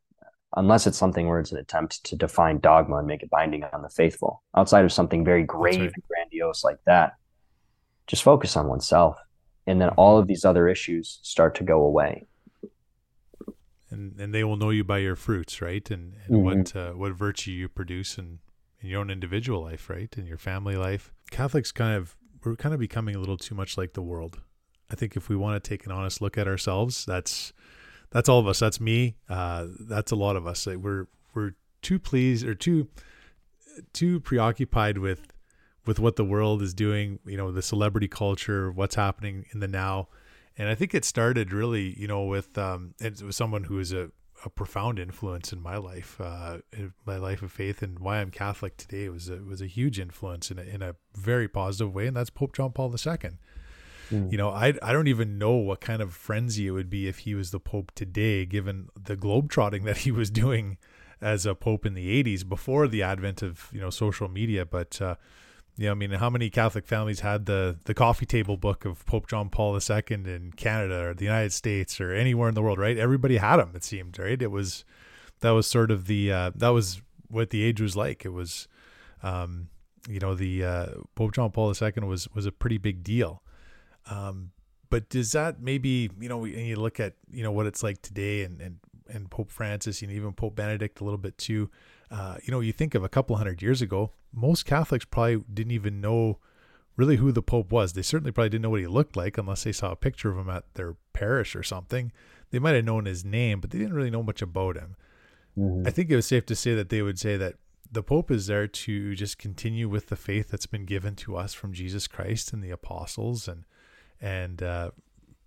[0.54, 3.80] Unless it's something where it's an attempt to define dogma and make it binding on
[3.80, 4.42] the faithful.
[4.54, 5.92] Outside of something very grave right.
[5.94, 7.14] and grandiose like that,
[8.06, 9.16] just focus on oneself
[9.68, 12.26] and then all of these other issues start to go away.
[13.90, 15.88] And and they will know you by your fruits right?
[15.90, 16.44] And, and mm-hmm.
[16.44, 18.40] what uh, what virtue you produce in,
[18.80, 20.12] in your own individual life right?
[20.16, 21.12] In your family life.
[21.30, 24.40] Catholics kind of we're kind of becoming a little too much like the world.
[24.90, 27.52] I think if we want to take an honest look at ourselves that's
[28.10, 28.58] that's all of us.
[28.58, 29.16] That's me.
[29.28, 30.66] Uh, that's a lot of us.
[30.66, 31.52] We're we're
[31.82, 32.88] too pleased or too
[33.92, 35.32] too preoccupied with
[35.88, 39.66] with what the world is doing, you know, the celebrity culture, what's happening in the
[39.66, 40.06] now.
[40.58, 43.90] And I think it started really, you know, with um, it was someone who was
[43.90, 44.10] a,
[44.44, 48.30] a profound influence in my life, uh, in my life of faith, and why I'm
[48.30, 52.06] Catholic today was a, was a huge influence in a, in a very positive way,
[52.06, 53.30] and that's Pope John Paul II.
[54.10, 54.30] Mm.
[54.30, 57.20] You know, I I don't even know what kind of frenzy it would be if
[57.20, 60.76] he was the Pope today, given the globetrotting that he was doing
[61.22, 65.00] as a Pope in the '80s before the advent of you know social media, but.
[65.00, 65.14] Uh,
[65.78, 69.28] yeah, I mean, how many Catholic families had the the coffee table book of Pope
[69.28, 72.98] John Paul II in Canada or the United States or anywhere in the world, right?
[72.98, 73.70] Everybody had them.
[73.76, 74.42] It seemed right.
[74.42, 74.84] It was
[75.38, 78.24] that was sort of the uh, that was what the age was like.
[78.24, 78.66] It was,
[79.22, 79.68] um,
[80.08, 83.44] you know, the uh, Pope John Paul II was was a pretty big deal.
[84.10, 84.50] Um,
[84.90, 88.02] but does that maybe you know, and you look at you know what it's like
[88.02, 91.70] today, and and and Pope Francis and even Pope Benedict a little bit too
[92.10, 95.72] uh, you know, you think of a couple hundred years ago, most Catholics probably didn't
[95.72, 96.38] even know
[96.96, 97.92] really who the Pope was.
[97.92, 100.38] They certainly probably didn't know what he looked like unless they saw a picture of
[100.38, 102.12] him at their parish or something.
[102.50, 104.96] They might have known his name, but they didn't really know much about him.
[105.56, 105.86] Mm-hmm.
[105.86, 107.54] I think it was safe to say that they would say that
[107.90, 111.54] the Pope is there to just continue with the faith that's been given to us
[111.54, 113.64] from Jesus Christ and the apostles, and
[114.20, 114.90] and uh,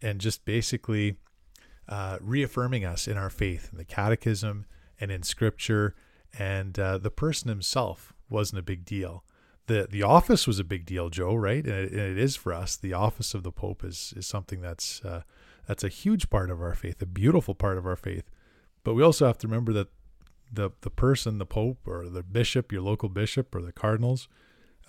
[0.02, 1.17] and just basically
[1.88, 4.65] uh, reaffirming us in our faith in the Catechism
[5.00, 5.95] and in Scripture
[6.38, 9.24] and uh, the person himself wasn't a big deal.
[9.67, 11.65] the The office was a big deal, Joe, right?
[11.65, 12.76] And it, and it is for us.
[12.76, 15.24] The office of the Pope is is something that's uh,
[15.67, 18.30] that's a huge part of our faith, a beautiful part of our faith.
[18.84, 19.89] But we also have to remember that
[20.52, 24.28] the the person, the Pope or the bishop, your local bishop or the cardinals,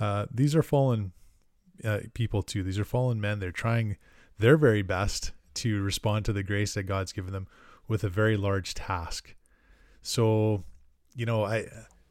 [0.00, 1.12] uh, these are fallen
[1.84, 2.62] uh, people too.
[2.62, 3.38] These are fallen men.
[3.38, 3.96] They're trying
[4.38, 7.46] their very best to respond to the grace that God's given them
[7.86, 9.34] with a very large task.
[10.00, 10.64] So
[11.14, 11.66] you know, I,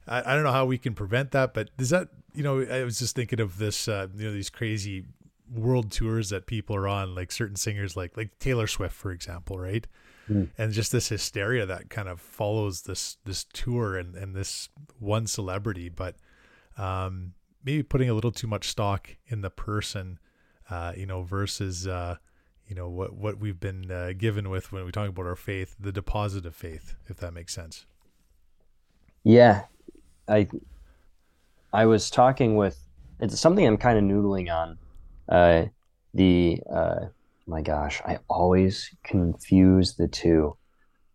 [0.08, 2.84] I, I don't know how we can prevent that, but does that, you know, I
[2.84, 5.06] was just thinking of this, uh, you know, these crazy
[5.54, 9.60] world tours that people are on, like certain singers, like like Taylor Swift, for example,
[9.60, 9.86] right?
[10.30, 10.50] Mm.
[10.58, 15.28] And just this hysteria that kind of follows this this tour and and this one
[15.28, 16.16] celebrity, but
[16.78, 17.34] um,
[17.64, 20.20] maybe putting a little too much stock in the person,
[20.70, 22.16] uh, you know, versus uh,
[22.66, 25.76] you know what what we've been uh, given with when we talk about our faith,
[25.80, 27.86] the deposit of faith, if that makes sense.
[29.24, 29.66] Yeah,
[30.28, 30.48] I
[31.72, 32.80] I was talking with
[33.20, 34.78] it's something I'm kind of noodling on.
[35.30, 35.66] Uh,
[36.14, 37.06] the uh,
[37.48, 40.58] my gosh, I always confuse the two.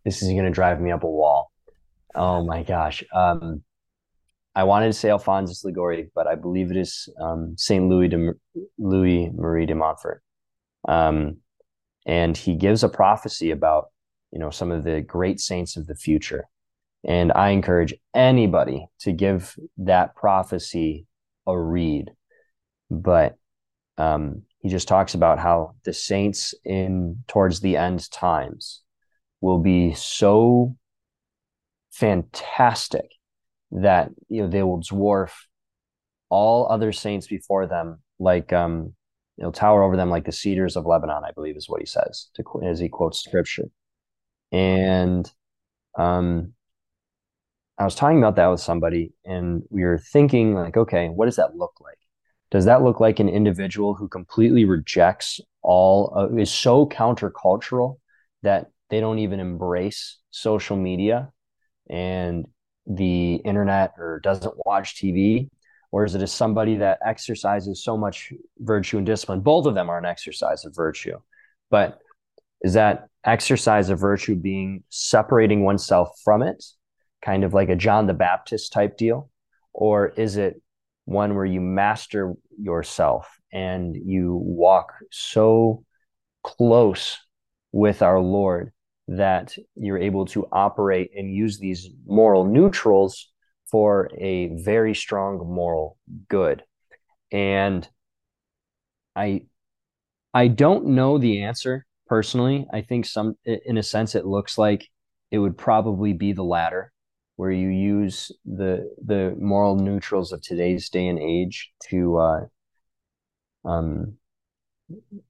[0.05, 1.51] This is going to drive me up a wall.
[2.15, 3.03] Oh my gosh.
[3.13, 3.63] Um,
[4.55, 8.33] I wanted to say Alphonsus Liguori, but I believe it is um, Saint Louis de
[8.79, 10.23] Louis Marie de Montfort.
[10.87, 11.37] Um,
[12.05, 13.87] and he gives a prophecy about
[14.31, 16.45] you know some of the great saints of the future.
[17.03, 21.05] And I encourage anybody to give that prophecy
[21.45, 22.11] a read.
[22.89, 23.37] But
[23.97, 28.81] um, he just talks about how the saints in towards the end times
[29.41, 30.75] will be so
[31.91, 33.11] fantastic
[33.71, 35.31] that you know they will dwarf
[36.29, 38.93] all other saints before them like um
[39.37, 42.29] they'll tower over them like the cedars of lebanon i believe is what he says
[42.35, 43.65] to, as he quotes scripture
[44.51, 45.31] and
[45.97, 46.53] um
[47.77, 51.35] i was talking about that with somebody and we were thinking like okay what does
[51.35, 51.97] that look like
[52.49, 57.97] does that look like an individual who completely rejects all uh, is so countercultural
[58.43, 61.29] that they don't even embrace social media
[61.89, 62.45] and
[62.85, 65.49] the internet or doesn't watch TV?
[65.91, 69.41] Or is it as somebody that exercises so much virtue and discipline?
[69.41, 71.17] Both of them are an exercise of virtue.
[71.69, 71.99] But
[72.61, 76.63] is that exercise of virtue being separating oneself from it,
[77.21, 79.29] kind of like a John the Baptist type deal?
[79.73, 80.61] Or is it
[81.05, 85.83] one where you master yourself and you walk so
[86.43, 87.17] close
[87.71, 88.71] with our Lord
[89.07, 93.31] that you're able to operate and use these moral neutrals
[93.71, 95.97] for a very strong moral
[96.29, 96.63] good.
[97.31, 97.87] And
[99.15, 99.45] I
[100.33, 102.67] I don't know the answer personally.
[102.71, 104.87] I think some in a sense it looks like
[105.31, 106.91] it would probably be the latter
[107.37, 112.41] where you use the the moral neutrals of today's day and age to uh,
[113.63, 114.17] um,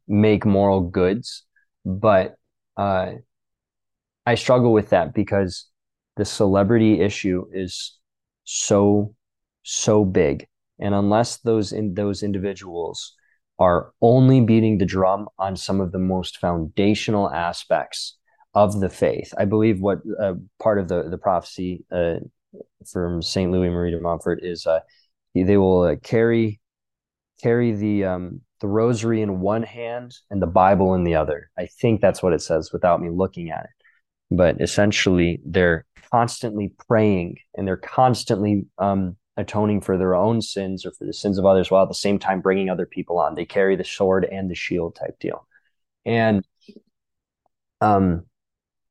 [0.08, 1.44] make moral goods.
[1.86, 2.36] But
[2.76, 3.12] uh,
[4.26, 5.68] I struggle with that because
[6.16, 7.98] the celebrity issue is
[8.44, 9.14] so
[9.64, 10.48] so big.
[10.80, 13.14] And unless those in those individuals
[13.60, 18.18] are only beating the drum on some of the most foundational aspects
[18.58, 22.16] of the faith i believe what uh, part of the the prophecy uh,
[22.92, 24.80] from saint louis marie de montfort is uh,
[25.36, 26.60] they will uh, carry
[27.42, 31.66] carry the um, the rosary in one hand and the bible in the other i
[31.80, 37.38] think that's what it says without me looking at it but essentially they're constantly praying
[37.56, 41.70] and they're constantly um, atoning for their own sins or for the sins of others
[41.70, 43.36] while at the same time bringing other people on.
[43.36, 45.48] They carry the sword and the shield type deal.
[46.06, 46.46] And
[47.80, 48.26] um,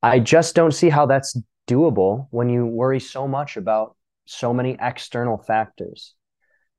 [0.03, 4.77] I just don't see how that's doable when you worry so much about so many
[4.81, 6.15] external factors.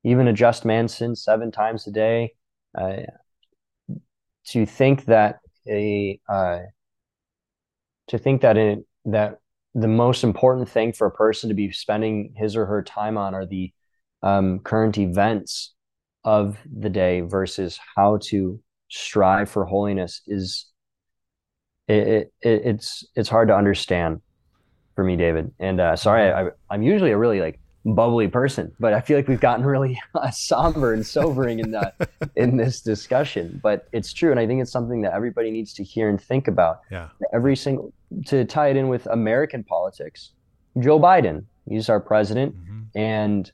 [0.04, 2.34] Even a just man sins seven times a day.
[2.78, 3.02] Uh,
[4.46, 6.60] to think that a uh,
[8.08, 9.40] to think that in that
[9.74, 13.36] the most important thing for a person to be spending his or her time on
[13.36, 13.72] are the
[14.24, 15.74] um, current events
[16.24, 20.68] of the day versus how to strive for holiness is
[21.88, 24.22] it, it it's it's hard to understand
[24.96, 27.60] for me david and uh, sorry I, i'm usually a really like
[27.96, 31.96] bubbly person, but I feel like we've gotten really uh, somber and sobering in that
[32.36, 33.60] in this discussion.
[33.64, 36.48] But it's true, and I think it's something that everybody needs to hear and think
[36.48, 36.82] about.
[36.92, 37.10] Yeah.
[37.34, 37.94] Every single
[38.28, 40.32] to tie it in with American politics,
[40.80, 42.98] Joe Biden, he's our president, mm-hmm.
[42.98, 43.52] and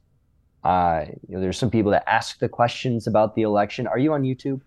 [0.64, 3.88] uh, you know, there's some people that ask the questions about the election.
[3.88, 4.62] Are you on YouTube?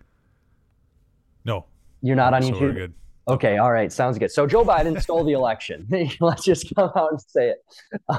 [1.43, 1.65] No.
[2.01, 2.91] You're not on so YouTube.
[3.27, 4.31] Okay, all right, sounds good.
[4.31, 5.87] So Joe Biden stole the election.
[6.19, 7.65] Let's just come out and say it.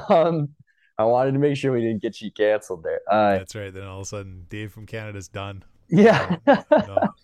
[0.09, 0.49] Um,
[0.97, 2.99] I wanted to make sure we didn't get you canceled there.
[3.09, 3.73] Uh, That's right.
[3.73, 5.63] Then all of a sudden, Dave from Canada's done.
[5.89, 6.35] Yeah.
[6.45, 6.99] no.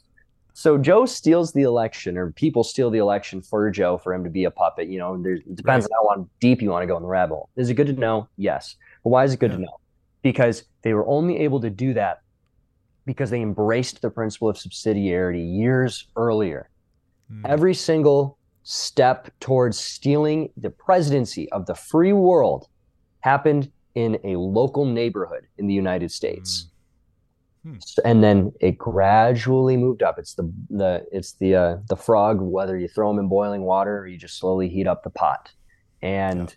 [0.57, 4.29] So Joe steals the election, or people steal the election for Joe for him to
[4.29, 4.87] be a puppet.
[4.87, 6.09] You know, it depends right.
[6.09, 7.49] on how deep you want to go in the rabbit hole.
[7.57, 8.29] Is it good to know?
[8.37, 8.77] Yes.
[9.03, 9.57] But why is it good yeah.
[9.57, 9.79] to know?
[10.21, 12.21] Because they were only able to do that
[13.05, 16.69] because they embraced the principle of subsidiarity years earlier.
[17.31, 17.41] Mm.
[17.45, 22.67] Every single step towards stealing the presidency of the free world
[23.19, 26.65] happened in a local neighborhood in the United States.
[26.65, 26.71] Mm.
[27.65, 27.75] Hmm.
[28.05, 30.19] And then it gradually moved up.
[30.19, 32.39] It's the the it's the uh, the frog.
[32.39, 35.51] Whether you throw them in boiling water or you just slowly heat up the pot,
[36.03, 36.55] and yeah.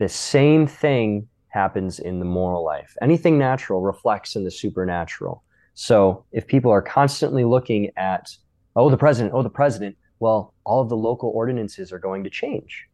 [0.00, 2.94] the same thing happens in the moral life.
[3.00, 5.42] Anything natural reflects in the supernatural.
[5.72, 8.36] So if people are constantly looking at,
[8.76, 12.30] oh, the president, oh, the president, well, all of the local ordinances are going to
[12.30, 12.88] change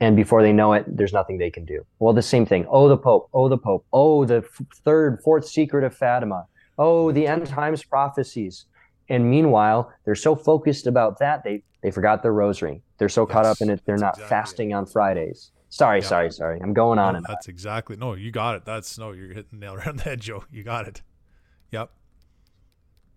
[0.00, 2.88] and before they know it there's nothing they can do well the same thing oh
[2.88, 6.46] the pope oh the pope oh the f- third fourth secret of fatima
[6.78, 8.66] oh the end times prophecies
[9.08, 13.46] and meanwhile they're so focused about that they they forgot their rosary they're so caught
[13.46, 14.28] up in it they're not exactly.
[14.28, 16.06] fasting on fridays Sorry, yeah.
[16.06, 16.60] sorry, sorry.
[16.62, 17.14] I'm going on.
[17.14, 18.14] No, that's exactly no.
[18.14, 18.64] You got it.
[18.64, 19.10] That's no.
[19.10, 20.44] You're hitting the nail around the head, Joe.
[20.50, 21.02] You got it.
[21.72, 21.90] Yep.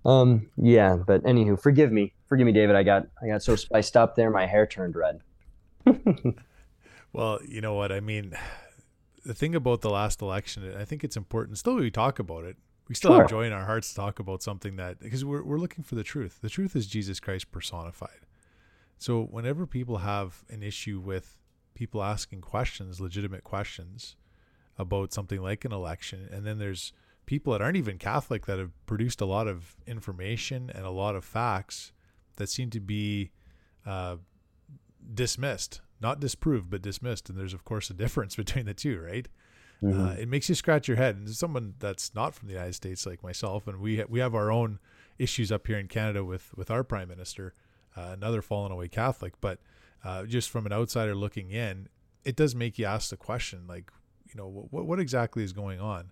[0.10, 0.50] Um.
[0.58, 0.96] Yeah.
[0.96, 2.76] But anywho, forgive me, forgive me, David.
[2.76, 5.22] I got I got so spiced up there, my hair turned red.
[7.14, 8.34] well, you know what I mean.
[9.26, 11.58] The thing about the last election, I think it's important.
[11.58, 12.58] Still, we talk about it.
[12.88, 13.22] We still sure.
[13.22, 15.94] have joy in our hearts to talk about something that because we're we're looking for
[15.94, 16.40] the truth.
[16.42, 18.26] The truth is Jesus Christ personified.
[18.98, 21.38] So whenever people have an issue with
[21.76, 24.16] people asking questions, legitimate questions
[24.78, 26.94] about something like an election, and then there's
[27.30, 31.16] people that aren't even Catholic that have produced a lot of information and a lot
[31.16, 31.92] of facts
[32.38, 33.30] that seem to be
[33.86, 34.16] uh,
[35.14, 37.30] dismissed, not disproved, but dismissed.
[37.30, 39.30] And there's of course a difference between the two, right?
[39.84, 40.08] Mm-hmm.
[40.08, 41.18] Uh, it makes you scratch your head.
[41.18, 44.34] And someone that's not from the United States, like myself, and we ha- we have
[44.34, 44.80] our own
[45.20, 47.54] issues up here in Canada with with our prime minister,
[47.96, 49.60] uh, another fallen away Catholic, but
[50.04, 51.90] uh, just from an outsider looking in,
[52.26, 53.92] it does make you ask the question, like,
[54.28, 56.12] you know, what what exactly is going on?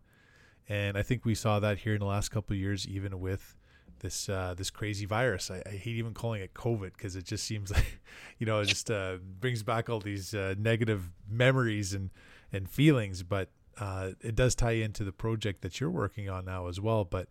[0.70, 3.56] And I think we saw that here in the last couple of years, even with
[4.00, 5.50] this uh, this crazy virus.
[5.50, 8.00] I, I, hate even calling it COVID because it just seems like,
[8.38, 12.10] you know, it just uh, brings back all these uh, negative memories and
[12.52, 13.24] and feelings.
[13.24, 13.50] But
[13.80, 17.06] uh, it does tie into the project that you're working on now as well.
[17.06, 17.28] But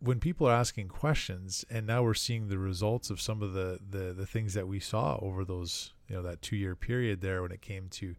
[0.00, 3.78] when people are asking questions and now we're seeing the results of some of the,
[3.88, 7.40] the the things that we saw over those you know that two year period there
[7.40, 8.16] when it came to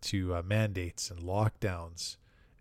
[0.00, 2.16] to uh, mandates and lockdowns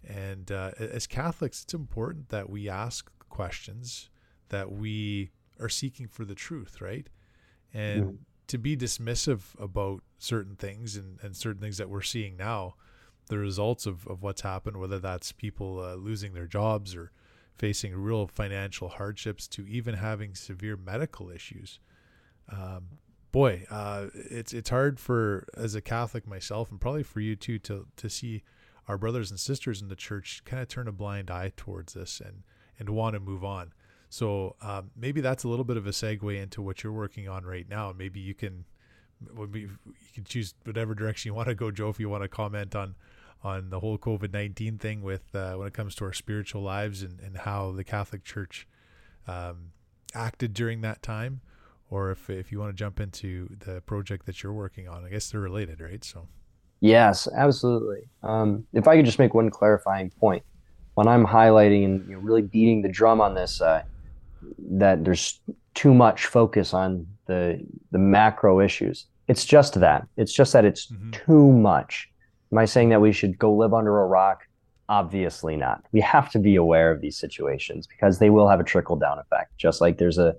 [0.08, 4.10] and uh, as catholics it's important that we ask questions
[4.49, 7.10] that we are seeking for the truth right
[7.74, 8.18] and mm.
[8.47, 12.76] to be dismissive about certain things and, and certain things that we're seeing now
[13.28, 17.12] the results of, of what's happened whether that's people uh, losing their jobs or
[17.62, 21.80] facing real financial hardships to even having severe medical issues.
[22.52, 22.88] Um,
[23.32, 27.60] boy, uh, it's it's hard for as a Catholic myself, and probably for you too,
[27.60, 28.41] to to see
[28.91, 32.19] our brothers and sisters in the church kind of turn a blind eye towards this
[32.19, 32.43] and
[32.77, 33.71] and want to move on.
[34.09, 37.45] So um, maybe that's a little bit of a segue into what you're working on
[37.45, 37.93] right now.
[37.97, 38.65] Maybe you can
[39.53, 39.69] you
[40.13, 41.87] can choose whatever direction you want to go, Joe.
[41.87, 42.95] If you want to comment on
[43.41, 47.01] on the whole COVID 19 thing with uh, when it comes to our spiritual lives
[47.01, 48.67] and, and how the Catholic Church
[49.25, 49.71] um,
[50.13, 51.39] acted during that time,
[51.89, 55.05] or if, if you want to jump into the project that you're working on.
[55.05, 56.03] I guess they're related, right?
[56.03, 56.27] So,
[56.82, 58.09] yes, absolutely.
[58.23, 60.43] Um, if I could just make one clarifying point.
[60.95, 63.84] When I'm highlighting and you know, really beating the drum on this, uh,
[64.71, 65.39] that there's
[65.73, 69.05] too much focus on the the macro issues.
[69.29, 70.05] It's just that.
[70.17, 71.11] It's just that it's mm-hmm.
[71.11, 72.11] too much
[72.51, 74.47] Am I saying that we should go live under a rock?
[74.89, 75.86] Obviously not.
[75.93, 79.19] We have to be aware of these situations because they will have a trickle down
[79.19, 79.57] effect.
[79.57, 80.36] Just like there's a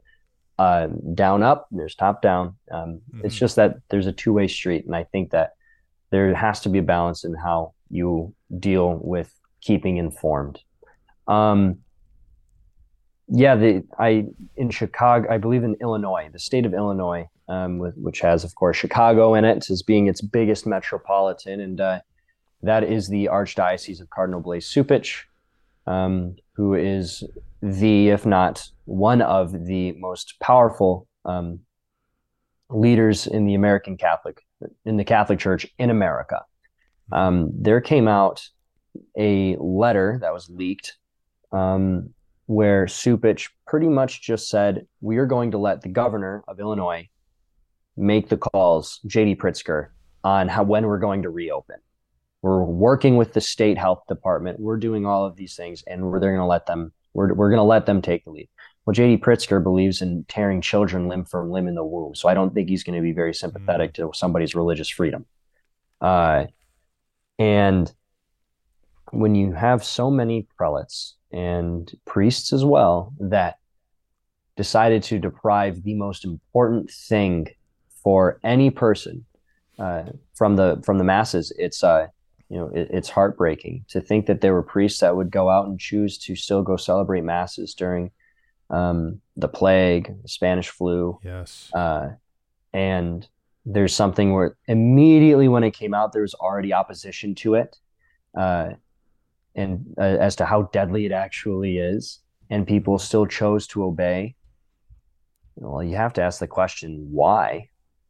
[0.58, 2.54] uh, down up, there's top down.
[2.70, 3.24] Um, mm-hmm.
[3.24, 5.54] It's just that there's a two way street, and I think that
[6.12, 10.60] there has to be a balance in how you deal with keeping informed.
[11.26, 11.78] Um,
[13.28, 17.96] yeah, the I in Chicago, I believe in Illinois, the state of Illinois, um, with,
[17.96, 21.60] which has, of course, Chicago in it as being its biggest metropolitan.
[21.60, 22.00] And uh,
[22.62, 25.22] that is the Archdiocese of Cardinal Blase Cupich,
[25.86, 27.24] um, who is
[27.62, 31.60] the, if not one of the most powerful um,
[32.68, 34.42] leaders in the American Catholic,
[34.84, 36.42] in the Catholic Church in America.
[37.10, 38.48] Um, there came out
[39.18, 40.96] a letter that was leaked
[41.52, 42.10] um,
[42.46, 47.08] where Cupich pretty much just said, We are going to let the governor of Illinois
[47.96, 49.88] make the calls, JD Pritzker,
[50.24, 51.76] on how when we're going to reopen.
[52.40, 54.58] We're working with the state health department.
[54.58, 56.92] We're doing all of these things, and we're they're going to let them.
[57.14, 58.48] We're we're going to let them take the lead.
[58.84, 62.34] Well, JD Pritzker believes in tearing children limb from limb in the womb, so I
[62.34, 64.10] don't think he's going to be very sympathetic mm-hmm.
[64.10, 65.24] to somebody's religious freedom.
[66.00, 66.46] Uh,
[67.38, 67.92] and
[69.12, 73.58] when you have so many prelates and priests as well that
[74.56, 77.46] decided to deprive the most important thing
[78.02, 79.24] for any person
[79.78, 80.04] uh,
[80.34, 82.08] from the from the masses, it's uh,
[82.48, 85.66] you know it, it's heartbreaking to think that there were priests that would go out
[85.66, 88.10] and choose to still go celebrate masses during
[88.72, 91.18] um, the plague, the Spanish flu.
[91.22, 91.70] Yes.
[91.72, 92.10] Uh,
[92.72, 93.28] and
[93.64, 97.78] there's something where immediately when it came out, there was already opposition to it,
[98.36, 98.70] uh,
[99.54, 102.20] and uh, as to how deadly it actually is,
[102.50, 104.34] and people still chose to obey.
[105.56, 107.68] Well, you have to ask the question why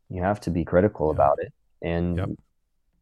[0.08, 1.14] you have to be critical yeah.
[1.14, 1.52] about it.
[1.82, 2.28] And yep.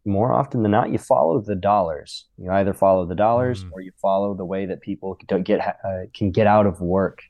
[0.05, 2.25] more often than not, you follow the dollars.
[2.39, 3.71] You either follow the dollars mm.
[3.73, 7.23] or you follow the way that people don't get uh, can get out of work.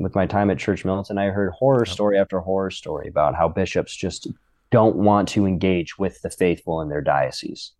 [0.00, 3.48] With my time at Church Militant, I heard horror story after horror story about how
[3.48, 4.28] bishops just
[4.70, 7.72] don't want to engage with the faithful in their diocese,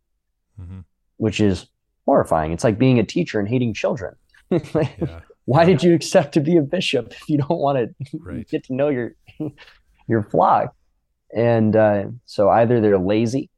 [0.61, 0.81] mm-hmm.
[1.17, 1.67] which is
[2.05, 2.53] horrifying.
[2.53, 4.17] It's like being a teacher and hating children.
[4.51, 5.21] yeah.
[5.47, 8.47] Why did you accept to be a bishop if you don't want to right.
[8.51, 9.15] get to know your
[10.07, 10.75] your flock?
[11.35, 13.51] And uh, so either they're lazy,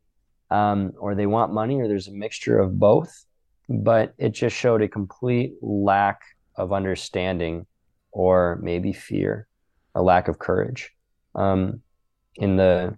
[0.51, 3.25] um, or they want money, or there's a mixture of both.
[3.69, 6.21] But it just showed a complete lack
[6.57, 7.67] of understanding,
[8.13, 9.49] or maybe fear,
[9.95, 10.91] a lack of courage,
[11.35, 11.81] um,
[12.37, 12.97] in the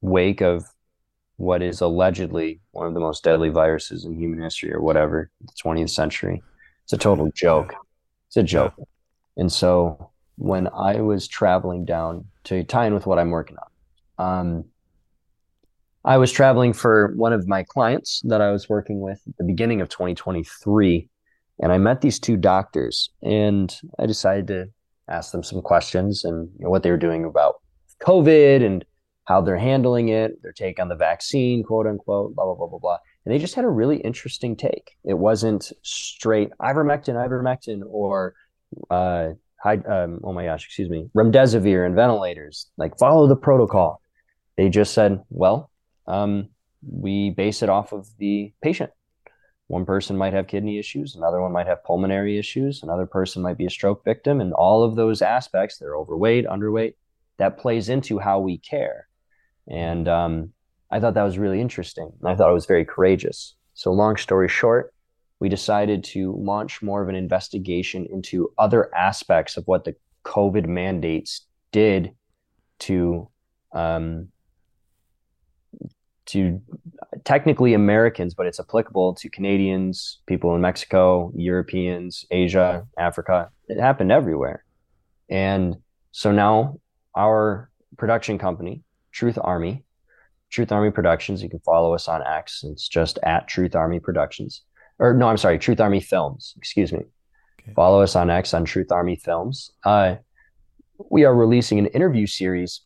[0.00, 0.64] wake of
[1.36, 5.52] what is allegedly one of the most deadly viruses in human history, or whatever, the
[5.64, 6.42] 20th century.
[6.84, 7.74] It's a total joke.
[8.28, 8.74] It's a joke.
[9.36, 13.56] And so when I was traveling down to tie in with what I'm working
[14.18, 14.64] on, um,
[16.04, 19.44] I was traveling for one of my clients that I was working with at the
[19.44, 21.08] beginning of 2023.
[21.62, 24.66] And I met these two doctors, and I decided to
[25.08, 27.54] ask them some questions and you know, what they were doing about
[28.02, 28.84] COVID and
[29.24, 32.78] how they're handling it, their take on the vaccine, quote unquote, blah, blah, blah, blah,
[32.78, 32.98] blah.
[33.24, 34.96] And they just had a really interesting take.
[35.04, 38.34] It wasn't straight ivermectin, ivermectin, or
[38.90, 39.30] uh,
[39.64, 42.68] um, oh my gosh, excuse me, remdesivir and ventilators.
[42.76, 44.00] Like follow the protocol.
[44.56, 45.70] They just said, well,
[46.08, 46.48] um,
[46.90, 48.90] we base it off of the patient.
[49.72, 53.56] One person might have kidney issues, another one might have pulmonary issues, another person might
[53.56, 56.92] be a stroke victim, and all of those aspects, they're overweight, underweight,
[57.38, 59.08] that plays into how we care.
[59.66, 60.52] And um,
[60.90, 62.12] I thought that was really interesting.
[62.22, 63.54] I thought it was very courageous.
[63.72, 64.92] So, long story short,
[65.40, 69.96] we decided to launch more of an investigation into other aspects of what the
[70.26, 72.10] COVID mandates did
[72.80, 73.26] to
[73.72, 74.28] um,
[76.26, 76.60] to
[77.24, 83.50] technically Americans, but it's applicable to Canadians, people in Mexico, Europeans, Asia, Africa.
[83.68, 84.64] It happened everywhere.
[85.28, 85.76] And
[86.12, 86.78] so now
[87.16, 89.84] our production company, Truth Army,
[90.50, 92.62] Truth Army Productions, you can follow us on X.
[92.64, 94.62] It's just at Truth Army Productions.
[94.98, 96.54] Or no, I'm sorry, Truth Army Films.
[96.56, 97.00] Excuse me.
[97.60, 97.72] Okay.
[97.74, 99.70] Follow us on X on Truth Army Films.
[99.84, 100.16] Uh,
[101.10, 102.82] we are releasing an interview series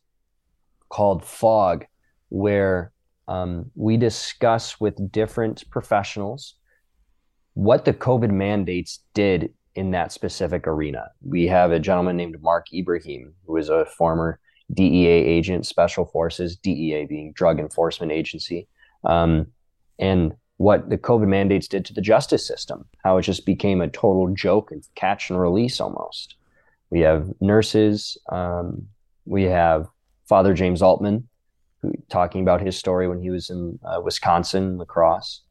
[0.89, 1.85] called Fog,
[2.29, 2.91] where
[3.27, 6.55] um, we discuss with different professionals
[7.53, 11.09] what the COVID mandates did in that specific arena.
[11.21, 14.39] We have a gentleman named Mark Ibrahim, who is a former
[14.73, 18.67] DEA agent, Special Forces, DEA being Drug Enforcement Agency,
[19.03, 19.47] um,
[19.99, 23.87] and what the COVID mandates did to the justice system, how it just became a
[23.87, 26.35] total joke and catch and release almost.
[26.89, 28.87] We have nurses, um,
[29.25, 29.87] we have
[30.27, 31.27] Father James Altman,
[32.09, 35.41] talking about his story when he was in uh, Wisconsin, La Crosse.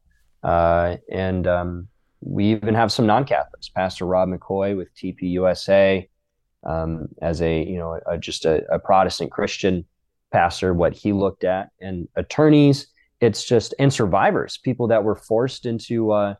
[0.43, 1.87] Uh, and um,
[2.21, 6.07] we even have some non-Catholics, Pastor Rob McCoy with TPUSA,
[6.63, 9.85] um, as a you know a, just a, a, Protestant Christian
[10.31, 12.87] pastor, what he looked at, and attorneys.
[13.19, 16.35] It's just and survivors, people that were forced into uh,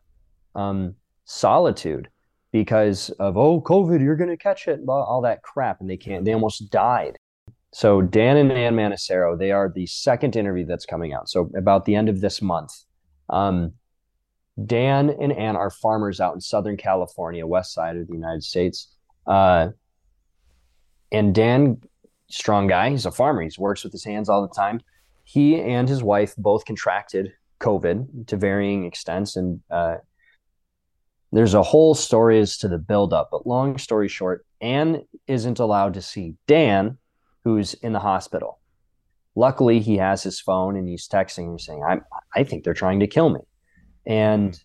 [0.54, 2.08] um, solitude
[2.52, 6.24] because of oh COVID, you're going to catch it, all that crap, and they can't.
[6.24, 7.18] They almost died
[7.72, 11.28] so Dan and Ann Manassero, they are the second interview that's coming out.
[11.28, 12.72] So about the end of this month.
[13.28, 13.74] Um,
[14.64, 18.94] Dan and Ann are farmers out in Southern California, west side of the United States.
[19.26, 19.68] Uh,
[21.12, 21.80] and Dan,
[22.28, 23.42] strong guy, he's a farmer.
[23.42, 24.80] He works with his hands all the time.
[25.24, 29.96] He and his wife both contracted COVID to varying extents, and uh,
[31.32, 33.28] there's a whole story as to the buildup.
[33.30, 36.96] But long story short, Ann isn't allowed to see Dan
[37.48, 38.60] who's in the hospital.
[39.34, 42.00] Luckily, he has his phone and he's texting and saying, I,
[42.38, 43.40] I think they're trying to kill me.
[44.06, 44.58] And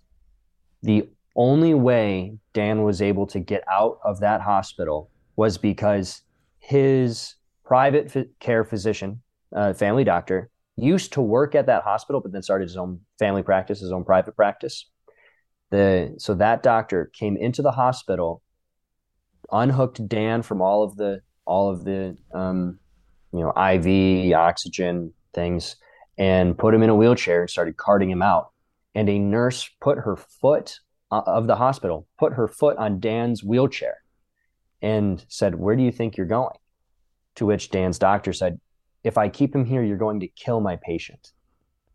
[0.82, 1.08] the
[1.38, 6.24] only way Dan was able to get out of that hospital was because
[6.60, 9.22] his private care physician,
[9.56, 13.44] uh, family doctor, used to work at that hospital, but then started his own family
[13.44, 14.90] practice, his own private practice.
[15.72, 18.42] The, so that doctor came into the hospital,
[19.52, 22.80] unhooked Dan from all of the all of the um,
[23.32, 25.76] you know IV oxygen things
[26.18, 28.52] and put him in a wheelchair and started carting him out.
[28.96, 30.80] And a nurse put her foot
[31.12, 33.98] uh, of the hospital put her foot on Dan's wheelchair
[34.82, 36.56] and said, "Where do you think you're going?"
[37.36, 38.60] To which Dan's doctor said,
[39.04, 41.34] "If I keep him here, you're going to kill my patient."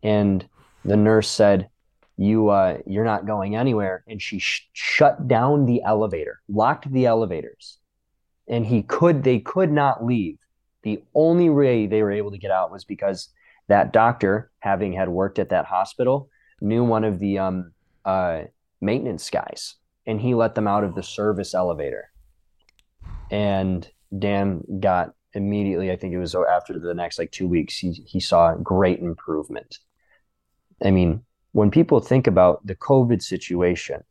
[0.03, 0.47] And
[0.85, 1.69] the nurse said,
[2.17, 7.05] "You uh, you're not going anywhere." And she sh- shut down the elevator, locked the
[7.05, 7.78] elevators,
[8.49, 10.37] and he could they could not leave
[10.83, 13.29] the only way they were able to get out was because
[13.67, 16.29] that doctor having had worked at that hospital
[16.61, 17.71] knew one of the um,
[18.05, 18.41] uh,
[18.81, 19.75] maintenance guys
[20.05, 22.11] and he let them out of the service elevator
[23.29, 27.91] and dan got immediately, I think it was after the next like two weeks, he,
[27.91, 29.79] he saw great improvement.
[30.83, 34.03] I mean, when people think about the COVID situation,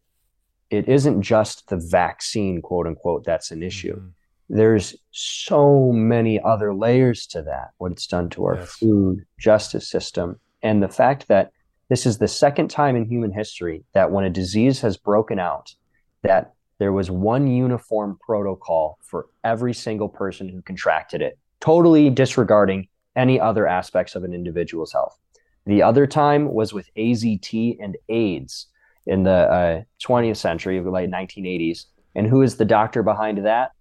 [0.71, 3.97] it isn't just the vaccine, quote unquote, that's an issue.
[3.97, 4.09] Mm-hmm.
[4.49, 8.71] There's so many other layers to that, what it's done to our yes.
[8.77, 10.41] food justice system.
[10.63, 11.53] And the fact that
[11.89, 15.75] this is the second time in human history that when a disease has broken out,
[16.23, 22.89] that there was one uniform protocol for every single person who contracted it, totally disregarding
[23.17, 25.19] any other aspects of an individual's health.
[25.67, 28.69] The other time was with AZT and AIDS
[29.07, 31.87] in the uh, 20th century, the late 1980s.
[32.15, 33.73] And who is the doctor behind that?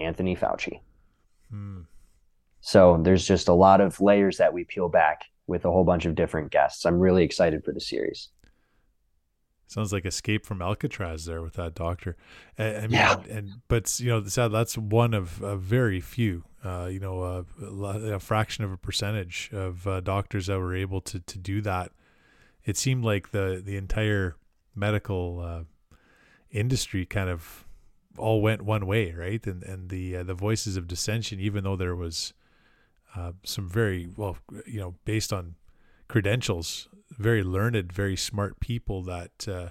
[0.00, 0.80] Anthony Fauci.
[1.50, 1.80] Hmm.
[2.60, 6.04] So there's just a lot of layers that we peel back with a whole bunch
[6.04, 6.84] of different guests.
[6.84, 8.28] I'm really excited for the series.
[9.66, 12.16] Sounds like Escape from Alcatraz there with that doctor.
[12.58, 13.20] I, I mean, yeah.
[13.30, 16.44] and but you know, that's one of, a very few.
[16.64, 21.00] Uh, you know, uh, a, fraction of a percentage of uh, doctors that were able
[21.02, 21.92] to to do that.
[22.64, 24.36] It seemed like the the entire
[24.74, 25.96] medical uh,
[26.50, 27.64] industry kind of
[28.18, 29.44] all went one way, right?
[29.46, 32.32] And and the uh, the voices of dissension, even though there was
[33.16, 35.56] uh, some very well, you know, based on
[36.08, 39.68] credentials, very learned, very smart people that uh,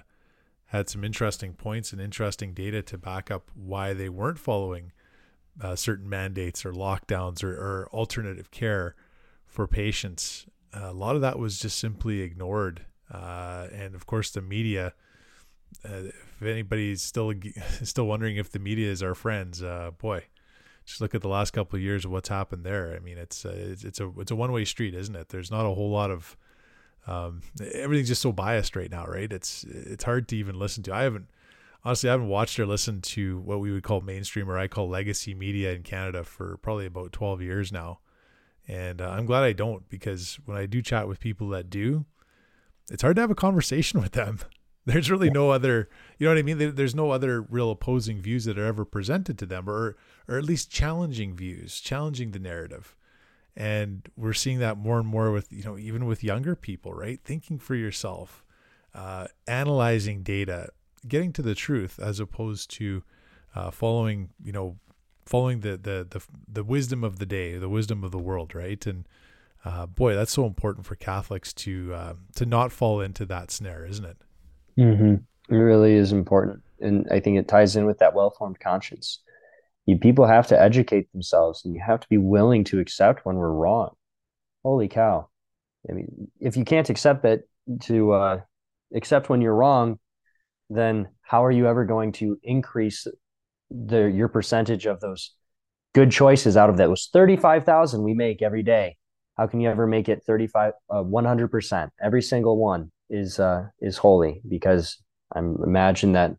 [0.66, 4.92] had some interesting points and interesting data to back up why they weren't following
[5.60, 8.94] uh, certain mandates or lockdowns or, or alternative care
[9.46, 10.46] for patients.
[10.74, 14.94] Uh, a lot of that was just simply ignored, uh, and of course, the media.
[15.84, 16.08] Uh,
[16.40, 17.32] if anybody's still
[17.82, 20.24] still wondering if the media is our friends, uh, boy,
[20.84, 22.94] just look at the last couple of years of what's happened there.
[22.94, 25.28] I mean, it's it's, it's a it's a one way street, isn't it?
[25.28, 26.36] There's not a whole lot of
[27.06, 27.42] um,
[27.74, 29.32] everything's just so biased right now, right?
[29.32, 30.94] It's it's hard to even listen to.
[30.94, 31.28] I haven't
[31.84, 34.88] honestly I haven't watched or listened to what we would call mainstream or I call
[34.88, 38.00] legacy media in Canada for probably about 12 years now.
[38.68, 42.04] And uh, I'm glad I don't because when I do chat with people that do,
[42.90, 44.40] it's hard to have a conversation with them.
[44.86, 46.74] There's really no other, you know what I mean?
[46.74, 50.44] There's no other real opposing views that are ever presented to them or or at
[50.44, 52.96] least challenging views, challenging the narrative.
[53.56, 57.20] And we're seeing that more and more with you know even with younger people right?
[57.22, 58.42] Thinking for yourself
[58.94, 60.70] uh, analyzing data
[61.06, 63.02] getting to the truth as opposed to
[63.54, 64.78] uh, following you know
[65.26, 68.86] following the, the the the wisdom of the day the wisdom of the world right?
[68.86, 69.06] And
[69.62, 73.84] uh, boy that's so important for catholics to uh, to not fall into that snare
[73.84, 74.16] isn't it
[74.80, 75.14] mm-hmm.
[75.54, 79.20] it really is important and i think it ties in with that well-formed conscience
[79.86, 83.36] you, people have to educate themselves and you have to be willing to accept when
[83.36, 83.94] we're wrong.
[84.62, 85.28] Holy cow.
[85.88, 87.40] I mean, if you can't accept that
[87.82, 88.40] to uh,
[88.94, 89.98] accept when you're wrong,
[90.68, 93.06] then how are you ever going to increase
[93.70, 95.34] the your percentage of those
[95.94, 98.96] good choices out of that was 35,000 we make every day.
[99.36, 101.90] How can you ever make it 35 uh, 100%?
[102.00, 105.02] Every single one is uh is holy because
[105.34, 106.36] I'm imagine that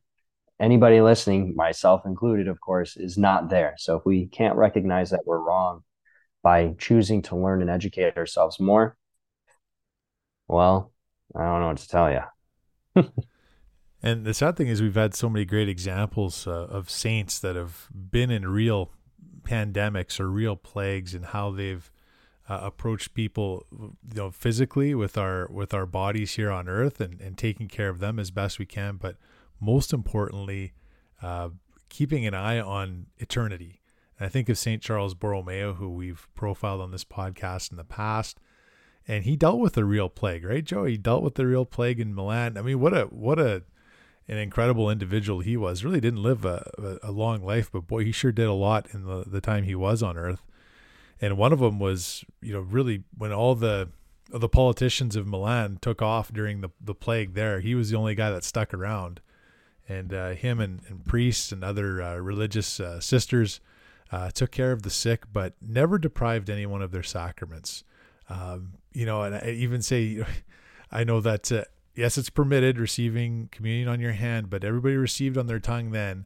[0.60, 3.74] anybody listening, myself included, of course, is not there.
[3.78, 5.84] So if we can't recognize that we're wrong
[6.44, 8.96] by choosing to learn and educate ourselves more,
[10.48, 10.92] well,
[11.36, 13.12] I don't know what to tell you.
[14.04, 17.56] and the sad thing is, we've had so many great examples uh, of saints that
[17.56, 18.92] have been in real
[19.44, 21.91] pandemics or real plagues and how they've
[22.52, 27.22] uh, approached people you know physically with our with our bodies here on earth and,
[27.22, 29.16] and taking care of them as best we can but
[29.62, 30.74] most importantly,
[31.22, 31.50] uh,
[31.88, 33.80] keeping an eye on eternity.
[34.18, 34.82] And I think of St.
[34.82, 38.40] Charles Borromeo, who we've profiled on this podcast in the past,
[39.08, 40.86] and he dealt with the real plague, right, Joe?
[40.86, 42.58] He dealt with the real plague in Milan.
[42.58, 43.64] I mean, what a what a
[44.28, 45.84] an incredible individual he was.
[45.84, 49.04] Really didn't live a, a, long life, but boy, he sure did a lot in
[49.04, 50.46] the, the time he was on Earth.
[51.22, 53.90] And one of them was, you know, really when all the
[54.30, 58.16] the politicians of Milan took off during the, the plague there, he was the only
[58.16, 59.20] guy that stuck around
[59.90, 63.60] and uh, him and, and, priests and other uh, religious uh, sisters
[64.10, 67.84] uh, took care of the sick, but never deprived anyone of their sacraments.
[68.30, 70.24] Um, you know, and I even say,
[70.92, 71.66] I know that uh,
[71.96, 76.26] yes, it's permitted receiving communion on your hand, but everybody received on their tongue then,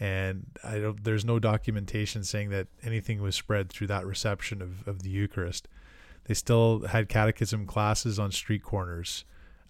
[0.00, 1.02] and I don't.
[1.02, 5.68] There's no documentation saying that anything was spread through that reception of, of the Eucharist.
[6.24, 9.24] They still had catechism classes on street corners.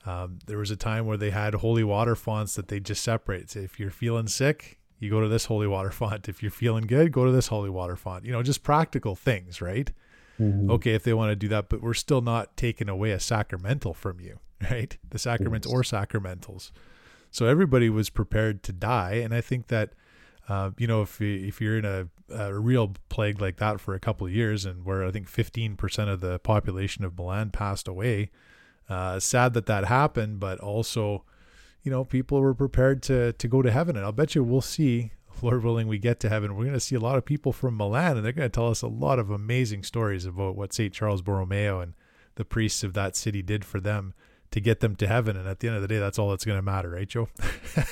[0.07, 3.51] Um, there was a time where they had holy water fonts that they just separate.
[3.51, 6.29] So if you're feeling sick, you go to this holy water font.
[6.29, 8.25] If you're feeling good, go to this holy water font.
[8.25, 9.91] You know, just practical things, right?
[10.41, 10.71] Mm-hmm.
[10.71, 13.95] Okay, if they want to do that, but we're still not taking away a sacramental
[13.95, 14.97] from you, right?
[15.11, 15.75] The sacraments yes.
[15.75, 16.71] or sacramentals.
[17.31, 19.93] So everybody was prepared to die, and I think that,
[20.49, 24.01] uh, you know, if if you're in a a real plague like that for a
[24.01, 28.31] couple of years, and where I think 15% of the population of Milan passed away.
[28.89, 31.25] Uh, sad that that happened, but also,
[31.83, 34.61] you know, people were prepared to to go to heaven, and I'll bet you we'll
[34.61, 36.55] see, Lord willing, we get to heaven.
[36.55, 38.69] We're going to see a lot of people from Milan, and they're going to tell
[38.69, 41.95] us a lot of amazing stories about what Saint Charles Borromeo and
[42.35, 44.13] the priests of that city did for them
[44.51, 45.37] to get them to heaven.
[45.37, 47.29] And at the end of the day, that's all that's going to matter, right, Joe?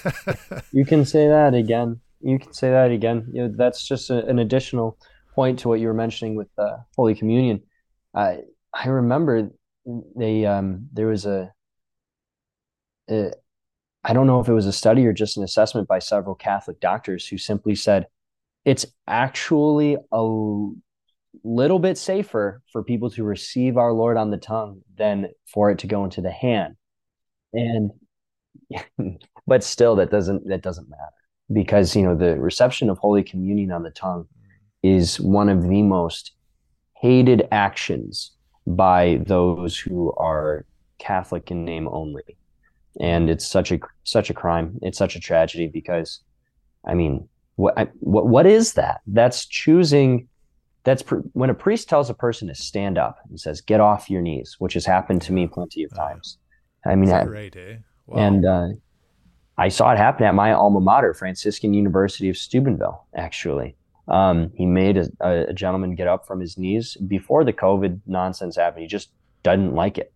[0.72, 2.00] you can say that again.
[2.22, 3.28] You can say that again.
[3.32, 4.98] You know, that's just a, an additional
[5.34, 7.62] point to what you were mentioning with uh, Holy Communion.
[8.14, 8.40] I
[8.72, 9.50] I remember
[10.16, 11.52] they um, there was a,
[13.10, 13.32] a
[14.04, 16.80] I don't know if it was a study or just an assessment by several Catholic
[16.80, 18.06] doctors who simply said
[18.64, 20.68] it's actually a
[21.44, 25.80] little bit safer for people to receive our Lord on the tongue than for it
[25.80, 26.76] to go into the hand.
[27.52, 27.90] And
[29.46, 31.21] but still that doesn't that doesn't matter
[31.52, 34.26] because you know the reception of holy communion on the tongue
[34.82, 36.32] is one of the most
[36.94, 38.32] hated actions
[38.66, 40.64] by those who are
[40.98, 42.36] Catholic in name only.
[43.00, 44.78] And it's such a such a crime.
[44.82, 46.20] It's such a tragedy because
[46.84, 49.00] I mean, what I, what what is that?
[49.06, 50.28] That's choosing
[50.84, 54.10] that's pr- when a priest tells a person to stand up and says, "Get off
[54.10, 56.38] your knees," which has happened to me plenty of times.
[56.84, 57.76] I mean, I, right, eh?
[58.06, 58.18] wow.
[58.18, 58.68] and uh,
[59.62, 63.06] I saw it happen at my alma mater, Franciscan University of Steubenville.
[63.14, 63.76] Actually,
[64.08, 68.56] um, he made a, a, gentleman get up from his knees before the COVID nonsense
[68.56, 68.82] happened.
[68.82, 69.10] He just
[69.42, 70.12] doesn't like it.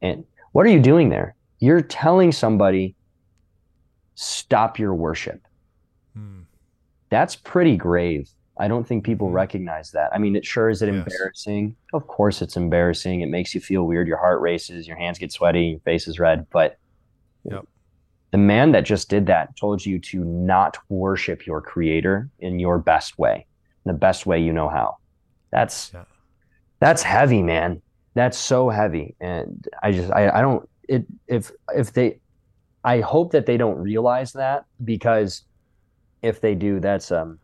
[0.00, 1.36] And what are you doing there?
[1.58, 2.94] You're telling somebody,
[4.14, 5.46] "Stop your worship."
[6.14, 6.42] Hmm.
[7.10, 9.36] That's pretty grave I don't think people mm-hmm.
[9.36, 10.10] recognize that.
[10.12, 10.96] I mean, it sure is it yes.
[10.96, 11.76] embarrassing.
[11.92, 13.20] Of course, it's embarrassing.
[13.20, 14.08] It makes you feel weird.
[14.08, 16.46] Your heart races, your hands get sweaty, your face is red.
[16.50, 16.78] But
[17.44, 17.66] yep.
[18.30, 22.78] The man that just did that told you to not worship your creator in your
[22.78, 23.46] best way,
[23.84, 24.96] in the best way you know how.
[25.50, 26.04] That's yeah.
[26.78, 27.80] that's heavy, man.
[28.14, 29.14] That's so heavy.
[29.20, 32.20] And I just I, I don't it if if they
[32.84, 35.42] I hope that they don't realize that because
[36.22, 37.38] if they do, that's um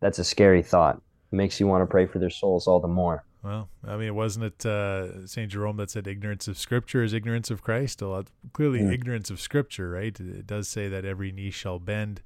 [0.00, 0.96] that's a scary thought.
[1.32, 3.24] It makes you want to pray for their souls all the more.
[3.46, 7.48] Well, I mean, wasn't it uh, Saint Jerome that said ignorance of Scripture is ignorance
[7.48, 8.02] of Christ?
[8.02, 8.92] A lot, clearly, mm.
[8.92, 10.18] ignorance of Scripture, right?
[10.18, 12.22] It does say that every knee shall bend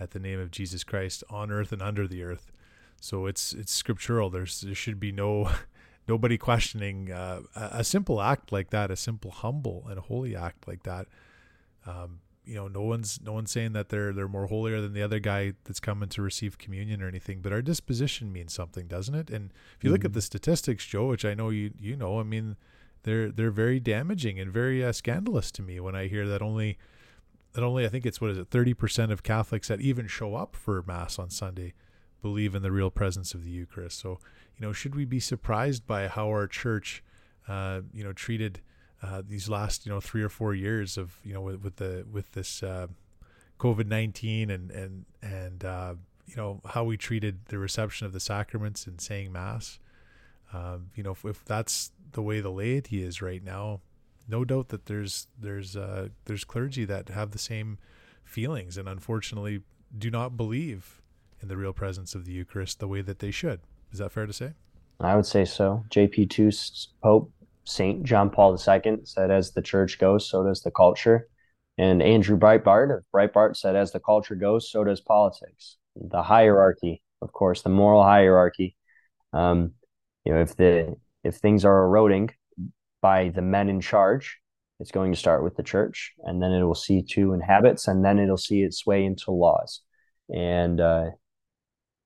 [0.00, 2.50] at the name of Jesus Christ on earth and under the earth.
[3.02, 4.30] So it's it's scriptural.
[4.30, 5.50] There's there should be no
[6.08, 10.84] nobody questioning uh, a, simple act like that, a simple humble and holy act like
[10.84, 11.06] that.
[11.86, 15.02] Um, you know, no one's no one's saying that they're they're more holier than the
[15.02, 17.40] other guy that's coming to receive communion or anything.
[17.40, 19.30] But our disposition means something, doesn't it?
[19.30, 19.94] And if you mm-hmm.
[19.94, 20.14] look at mm-hmm.
[20.14, 22.56] the statistics, Joe, which I know you you know, I mean,
[23.02, 26.78] they're they're very damaging and very uh, scandalous to me when I hear that only
[27.52, 30.36] that only I think it's what is it thirty percent of Catholics that even show
[30.36, 31.74] up for mass on Sunday
[32.22, 33.98] believe in the real presence of the Eucharist.
[33.98, 34.20] So
[34.56, 37.02] you know, should we be surprised by how our church,
[37.48, 38.60] uh, you know, treated
[39.02, 42.04] uh, these last you know three or four years of you know with, with the
[42.10, 42.86] with this uh,
[43.58, 45.94] COVID nineteen and and and uh,
[46.26, 49.78] you know how we treated the reception of the sacraments and saying mass.
[50.52, 53.80] Um, you know if, if, that's the way the laity is right now,
[54.28, 57.78] no doubt that there's there's uh, there's clergy that have the same
[58.24, 59.62] feelings and unfortunately
[59.96, 61.00] do not believe
[61.40, 63.60] in the real presence of the Eucharist the way that they should.
[63.92, 64.52] Is that fair to say?
[65.00, 65.84] I would say so.
[65.90, 67.30] JP2 Pope
[67.66, 71.28] Saint John Paul II said, "As the church goes, so does the culture."
[71.78, 77.02] And Andrew Breitbart of Breitbart said, "As the culture goes, so does politics." The hierarchy,
[77.20, 78.76] of course, the moral hierarchy.
[79.32, 79.74] Um,
[80.24, 82.30] you know, if the if things are eroding
[83.02, 84.38] by the men in charge,
[84.80, 87.88] it's going to start with the church, and then it will see to in habits,
[87.88, 89.82] and then it'll see its way into laws,
[90.32, 91.10] and uh,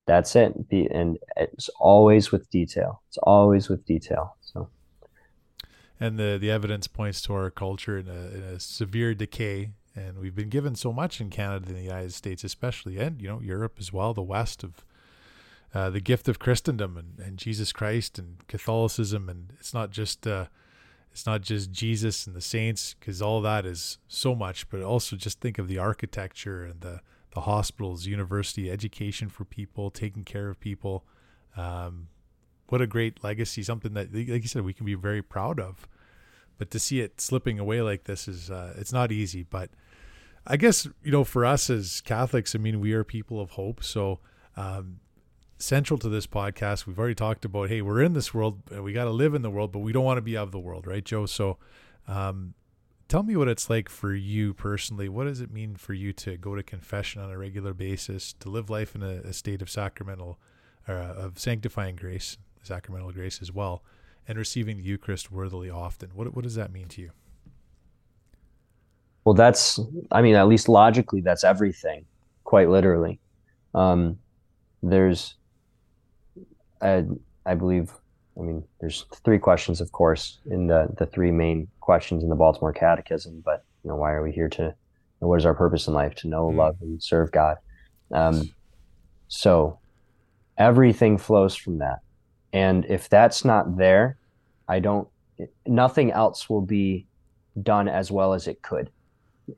[0.06, 0.54] that's it.
[0.70, 3.02] And it's always with detail.
[3.08, 4.36] It's always with detail
[6.00, 9.70] and the the evidence points to our culture in a, in a severe decay.
[9.94, 13.28] And we've been given so much in Canada and the United States, especially, and you
[13.28, 14.84] know Europe as well, the West of
[15.74, 20.26] uh, the gift of Christendom and, and Jesus Christ and Catholicism, and it's not just
[20.26, 20.46] uh,
[21.12, 25.16] it's not just Jesus and the saints, because all that is so much, but also
[25.16, 27.00] just think of the architecture and the
[27.34, 31.04] the hospitals, university, education for people, taking care of people.
[31.56, 32.08] Um,
[32.70, 35.88] what a great legacy, something that, like you said, we can be very proud of.
[36.56, 39.42] But to see it slipping away like this is, uh, it's not easy.
[39.42, 39.70] But
[40.46, 43.82] I guess, you know, for us as Catholics, I mean, we are people of hope.
[43.82, 44.20] So,
[44.56, 45.00] um,
[45.58, 49.04] central to this podcast, we've already talked about, hey, we're in this world, we got
[49.04, 51.04] to live in the world, but we don't want to be of the world, right,
[51.04, 51.26] Joe?
[51.26, 51.58] So,
[52.06, 52.54] um,
[53.08, 55.08] tell me what it's like for you personally.
[55.08, 58.48] What does it mean for you to go to confession on a regular basis, to
[58.48, 60.38] live life in a, a state of sacramental
[60.88, 63.82] uh, of sanctifying grace, sacramental grace as well,
[64.28, 66.10] and receiving the Eucharist worthily often.
[66.14, 67.10] What what does that mean to you?
[69.24, 69.78] Well, that's
[70.10, 72.04] I mean, at least logically, that's everything,
[72.44, 73.20] quite literally.
[73.74, 74.18] Um,
[74.82, 75.36] there's,
[76.80, 77.04] I,
[77.44, 77.92] I believe,
[78.38, 82.34] I mean, there's three questions, of course, in the the three main questions in the
[82.34, 83.42] Baltimore Catechism.
[83.44, 84.74] But you know, why are we here to?
[85.18, 86.14] What is our purpose in life?
[86.16, 86.56] To know, mm.
[86.56, 87.58] love, and serve God.
[88.12, 88.50] Um,
[89.28, 89.78] so
[90.56, 92.00] everything flows from that.
[92.52, 94.18] And if that's not there,
[94.68, 95.08] I don't,
[95.66, 97.06] nothing else will be
[97.62, 98.90] done as well as it could.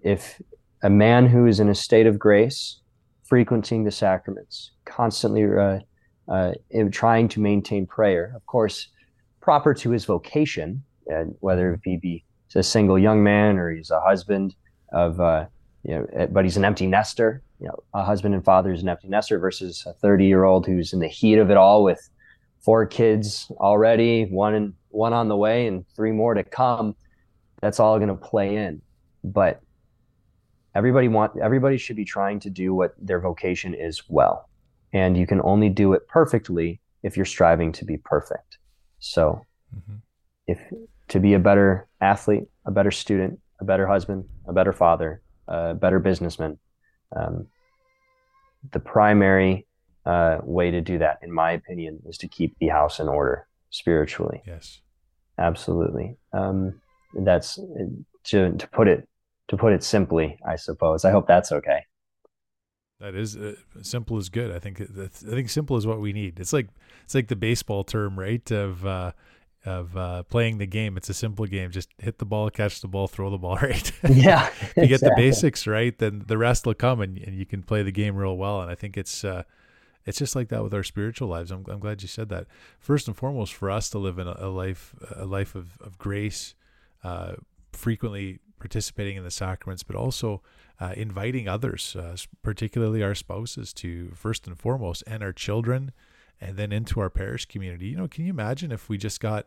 [0.02, 0.40] If
[0.82, 2.80] a man who is in a state of grace,
[3.24, 5.78] frequenting the sacraments, constantly uh,
[6.28, 6.52] uh,
[6.90, 8.88] trying to maintain prayer, of course,
[9.40, 12.24] proper to his vocation, and whether he be
[12.54, 14.54] a single young man or he's a husband
[14.92, 15.46] of, uh,
[15.84, 18.88] you know, but he's an empty nester, you know, a husband and father is an
[18.88, 22.10] empty nester versus a 30 year old who's in the heat of it all with
[22.62, 26.94] four kids already, one and one on the way and three more to come.
[27.60, 28.82] That's all going to play in.
[29.24, 29.60] But
[30.74, 34.48] everybody want everybody should be trying to do what their vocation is well.
[34.92, 38.58] And you can only do it perfectly if you're striving to be perfect.
[39.00, 39.44] So
[39.74, 39.96] mm-hmm.
[40.46, 40.60] if
[41.08, 45.74] to be a better athlete, a better student, a better husband, a better father, a
[45.74, 46.58] better businessman,
[47.14, 47.46] um,
[48.70, 49.66] the primary
[50.04, 53.46] uh, way to do that, in my opinion, is to keep the house in order
[53.70, 54.42] spiritually.
[54.46, 54.80] Yes,
[55.38, 56.16] absolutely.
[56.32, 56.80] Um,
[57.14, 57.58] that's
[58.24, 59.08] to to put it
[59.48, 60.38] to put it simply.
[60.46, 61.04] I suppose.
[61.04, 61.84] I hope that's okay.
[63.00, 64.54] That is uh, simple is good.
[64.54, 66.38] I think I think simple is what we need.
[66.38, 66.68] It's like
[67.04, 68.48] it's like the baseball term, right?
[68.50, 69.12] Of uh,
[69.64, 70.96] of uh, playing the game.
[70.96, 71.70] It's a simple game.
[71.70, 73.92] Just hit the ball, catch the ball, throw the ball right.
[74.08, 74.48] Yeah.
[74.60, 77.62] if you get the basics right, then the rest will come and, and you can
[77.62, 78.60] play the game real well.
[78.60, 79.44] And I think it's uh,
[80.04, 81.50] it's just like that with our spiritual lives.
[81.50, 82.46] I'm, I'm glad you said that.
[82.78, 85.98] First and foremost, for us to live in a, a life a life of, of
[85.98, 86.54] grace,
[87.04, 87.34] uh,
[87.72, 90.42] frequently participating in the sacraments, but also
[90.80, 95.92] uh, inviting others, uh, particularly our spouses, to first and foremost, and our children
[96.40, 97.86] and then into our parish community.
[97.86, 99.46] You know, can you imagine if we just got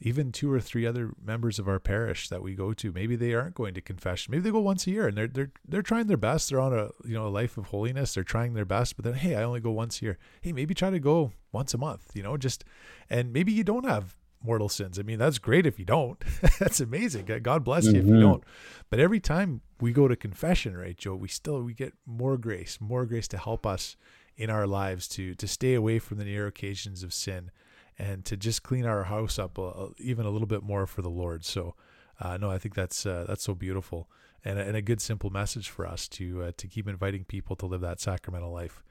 [0.00, 3.34] even two or three other members of our parish that we go to maybe they
[3.34, 4.30] aren't going to confession.
[4.30, 6.48] Maybe they go once a year and they're they're they're trying their best.
[6.48, 8.14] They're on a you know a life of holiness.
[8.14, 10.18] They're trying their best but then hey i only go once a year.
[10.40, 12.64] Hey maybe try to go once a month you know just
[13.10, 14.98] and maybe you don't have mortal sins.
[14.98, 16.22] I mean that's great if you don't.
[16.60, 17.26] That's amazing.
[17.42, 18.00] God bless you mm-hmm.
[18.00, 18.22] if you mm-hmm.
[18.22, 18.44] don't.
[18.90, 22.78] But every time we go to confession right joe we still we get more grace
[22.80, 23.96] more grace to help us
[24.36, 27.50] in our lives to to stay away from the near occasions of sin
[27.98, 31.10] and to just clean our house up a, even a little bit more for the
[31.10, 31.44] Lord.
[31.44, 31.74] So,
[32.20, 34.08] uh, no, I think that's uh, that's so beautiful
[34.44, 37.66] and and a good simple message for us to uh, to keep inviting people to
[37.66, 38.82] live that sacramental life.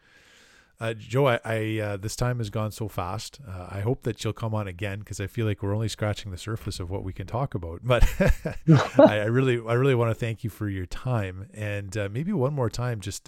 [0.79, 3.39] Uh, Joe, I, I uh, this time has gone so fast.
[3.47, 6.31] Uh, I hope that you'll come on again because I feel like we're only scratching
[6.31, 7.79] the surface of what we can talk about.
[7.83, 8.07] But
[8.99, 12.53] I, I, really, I really want to thank you for your time and maybe one
[12.53, 13.27] more time, just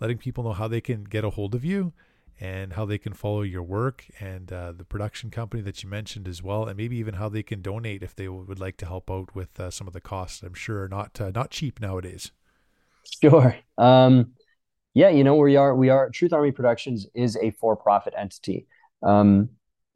[0.00, 1.92] letting people know how they can get a hold of you
[2.40, 6.28] and how they can follow your work and uh, the production company that you mentioned
[6.28, 9.10] as well, and maybe even how they can donate if they would like to help
[9.10, 10.42] out with some of the costs.
[10.42, 12.32] I'm sure not not cheap nowadays.
[13.22, 13.56] Sure.
[13.76, 14.32] Um,
[14.94, 18.66] yeah, you know, we are we are Truth Army Productions is a for-profit entity.
[19.02, 19.50] Um,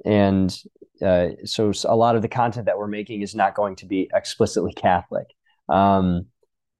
[0.04, 0.56] and
[1.04, 4.10] uh, so a lot of the content that we're making is not going to be
[4.14, 5.26] explicitly Catholic.
[5.68, 6.26] Um,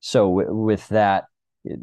[0.01, 1.25] so w- with that,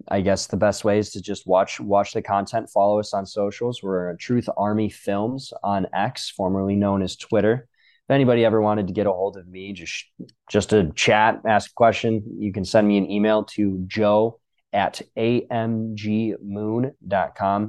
[0.09, 2.69] I guess the best way is to just watch watch the content.
[2.69, 3.81] Follow us on socials.
[3.81, 7.67] We're Truth Army Films on X, formerly known as Twitter.
[8.07, 10.05] If anybody ever wanted to get a hold of me, just
[10.49, 14.39] just to chat, ask a question, you can send me an email to Joe
[14.73, 16.43] at amgmoon.com.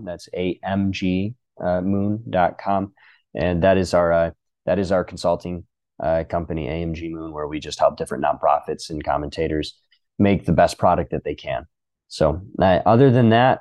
[0.04, 2.92] That's amg uh, moon.com.
[3.34, 4.30] And that is our, uh,
[4.66, 5.64] that is our consulting
[6.02, 9.78] uh, company, AMG Moon, where we just help different nonprofits and commentators
[10.18, 11.66] make the best product that they can.
[12.10, 13.60] So, uh, other than that,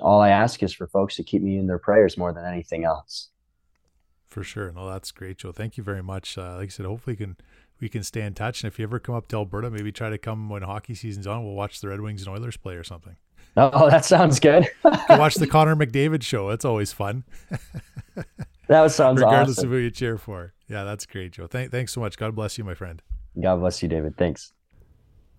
[0.00, 2.84] all I ask is for folks to keep me in their prayers more than anything
[2.84, 3.30] else.
[4.28, 4.70] For sure.
[4.70, 5.50] No, that's great, Joe.
[5.50, 6.38] Thank you very much.
[6.38, 7.36] Uh, like I said, hopefully, you can
[7.80, 8.62] we can stay in touch.
[8.62, 11.26] And if you ever come up to Alberta, maybe try to come when hockey season's
[11.26, 11.44] on.
[11.44, 13.16] We'll watch the Red Wings and Oilers play or something.
[13.56, 14.68] Oh, that sounds good.
[15.10, 16.48] watch the Connor McDavid show.
[16.48, 17.24] That's always fun.
[18.68, 19.70] that sounds regardless awesome.
[19.70, 20.54] of who you cheer for.
[20.68, 21.48] Yeah, that's great, Joe.
[21.48, 22.16] Thank, thanks so much.
[22.16, 23.02] God bless you, my friend.
[23.40, 24.16] God bless you, David.
[24.16, 24.52] Thanks.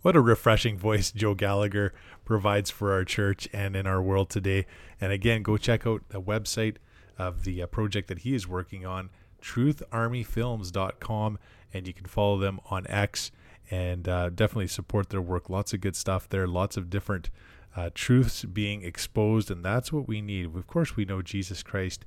[0.08, 1.93] What a refreshing voice Joe Gallagher
[2.24, 4.66] provides for our church and in our world today.
[5.01, 6.78] And again, go check out the website
[7.20, 9.10] of the uh, project that he is working on,
[9.41, 11.39] trutharmyfilms.com
[11.74, 13.32] and you can follow them on X
[13.70, 15.49] and uh, definitely support their work.
[15.49, 16.47] Lots of good stuff there.
[16.47, 17.30] Lots of different
[17.76, 20.55] uh, truths being exposed, and that's what we need.
[20.55, 22.05] Of course, we know Jesus Christ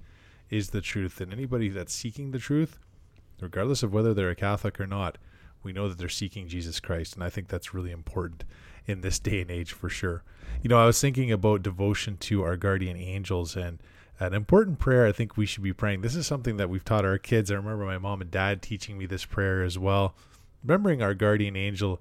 [0.49, 2.79] is the truth, and anybody that's seeking the truth,
[3.43, 5.19] regardless of whether they're a Catholic or not,
[5.63, 8.45] we know that they're seeking Jesus Christ, and I think that's really important
[8.87, 10.23] in this day and age for sure.
[10.63, 13.79] You know, I was thinking about devotion to our guardian angels and
[14.19, 16.03] an important prayer I think we should be praying.
[16.03, 17.51] This is something that we've taught our kids.
[17.51, 20.15] I remember my mom and dad teaching me this prayer as well.
[20.63, 22.01] Remembering our guardian angel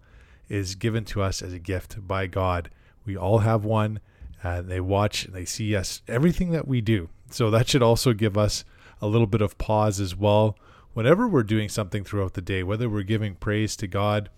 [0.50, 2.70] is given to us as a gift by God.
[3.06, 4.02] We all have one,
[4.44, 7.10] and they watch and they see us, everything that we do.
[7.32, 8.66] So that should also give us
[9.02, 10.58] a little bit of pause as well.
[10.94, 14.30] Whenever we're doing something throughout the day, whether we're giving praise to God,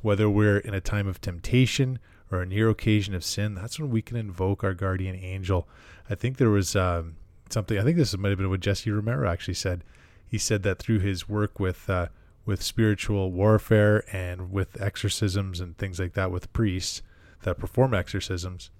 [0.00, 1.98] whether we're in a time of temptation
[2.30, 5.68] or a near occasion of sin, that's when we can invoke our guardian angel.
[6.08, 7.16] I think there was um,
[7.50, 9.84] something, I think this might have been what Jesse Romero actually said.
[10.26, 12.08] He said that through his work with uh,
[12.44, 17.02] with spiritual warfare and with exorcisms and things like that with priests
[17.42, 18.70] that perform exorcisms,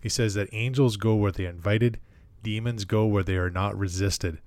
[0.00, 2.00] he says that angels go where they are invited,
[2.42, 4.40] demons go where they are not resisted.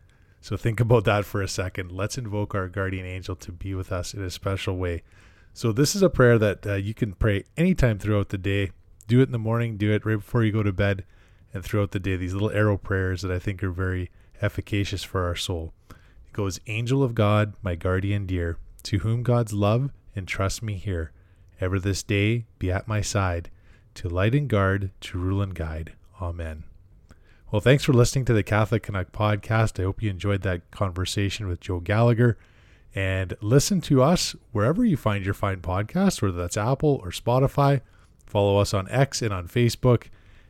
[0.47, 1.91] So think about that for a second.
[1.91, 5.03] Let's invoke our guardian angel to be with us in a special way.
[5.53, 8.71] So this is a prayer that uh, you can pray anytime throughout the day.
[9.09, 11.03] Do it in the morning, do it right before you go to bed,
[11.53, 12.15] and throughout the day.
[12.15, 14.09] These little arrow prayers that I think are very
[14.41, 19.51] efficacious for our soul It goes Angel of God, my guardian dear, to whom God's
[19.51, 21.11] love and trust me here,
[21.59, 23.49] ever this day be at my side,
[23.95, 25.91] to light and guard, to rule and guide.
[26.21, 26.63] Amen.
[27.49, 29.79] Well, thanks for listening to the Catholic Canuck podcast.
[29.79, 32.37] I hope you enjoyed that conversation with Joe Gallagher.
[32.93, 37.79] And listen to us wherever you find your fine podcast, whether that's Apple or Spotify.
[38.25, 40.07] Follow us on X and on Facebook.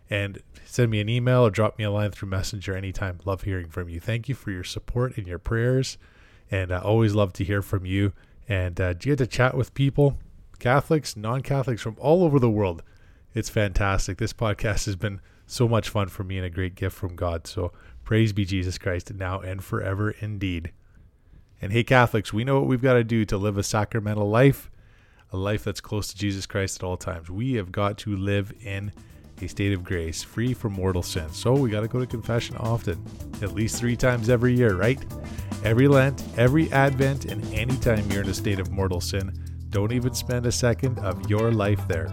[0.10, 3.20] And send me an email or drop me a line through Messenger anytime.
[3.26, 4.00] Love hearing from you.
[4.00, 6.00] Thank you for your support and your prayers.
[6.50, 8.14] And I always love to hear from you.
[8.50, 10.18] And uh, get to chat with people,
[10.58, 12.82] Catholics, non Catholics from all over the world.
[13.36, 14.18] It's fantastic.
[14.18, 17.48] This podcast has been so much fun for me and a great gift from God.
[17.48, 17.72] So
[18.04, 20.72] praise be Jesus Christ now and forever indeed.
[21.62, 24.70] And hey, Catholics, we know what we've got to do to live a sacramental life,
[25.32, 27.32] a life that's close to Jesus Christ at all times.
[27.32, 28.92] We have got to live in
[29.42, 31.30] a state of grace, free from mortal sin.
[31.32, 33.04] So we got to go to confession often,
[33.42, 35.04] at least three times every year, right?
[35.64, 39.34] Every Lent, every Advent, and anytime you're in a state of mortal sin,
[39.70, 42.10] don't even spend a second of your life there.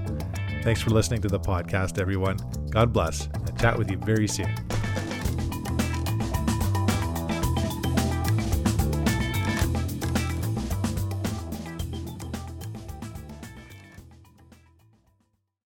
[0.64, 2.38] Thanks for listening to the podcast, everyone.
[2.70, 4.48] God bless, and chat with you very soon.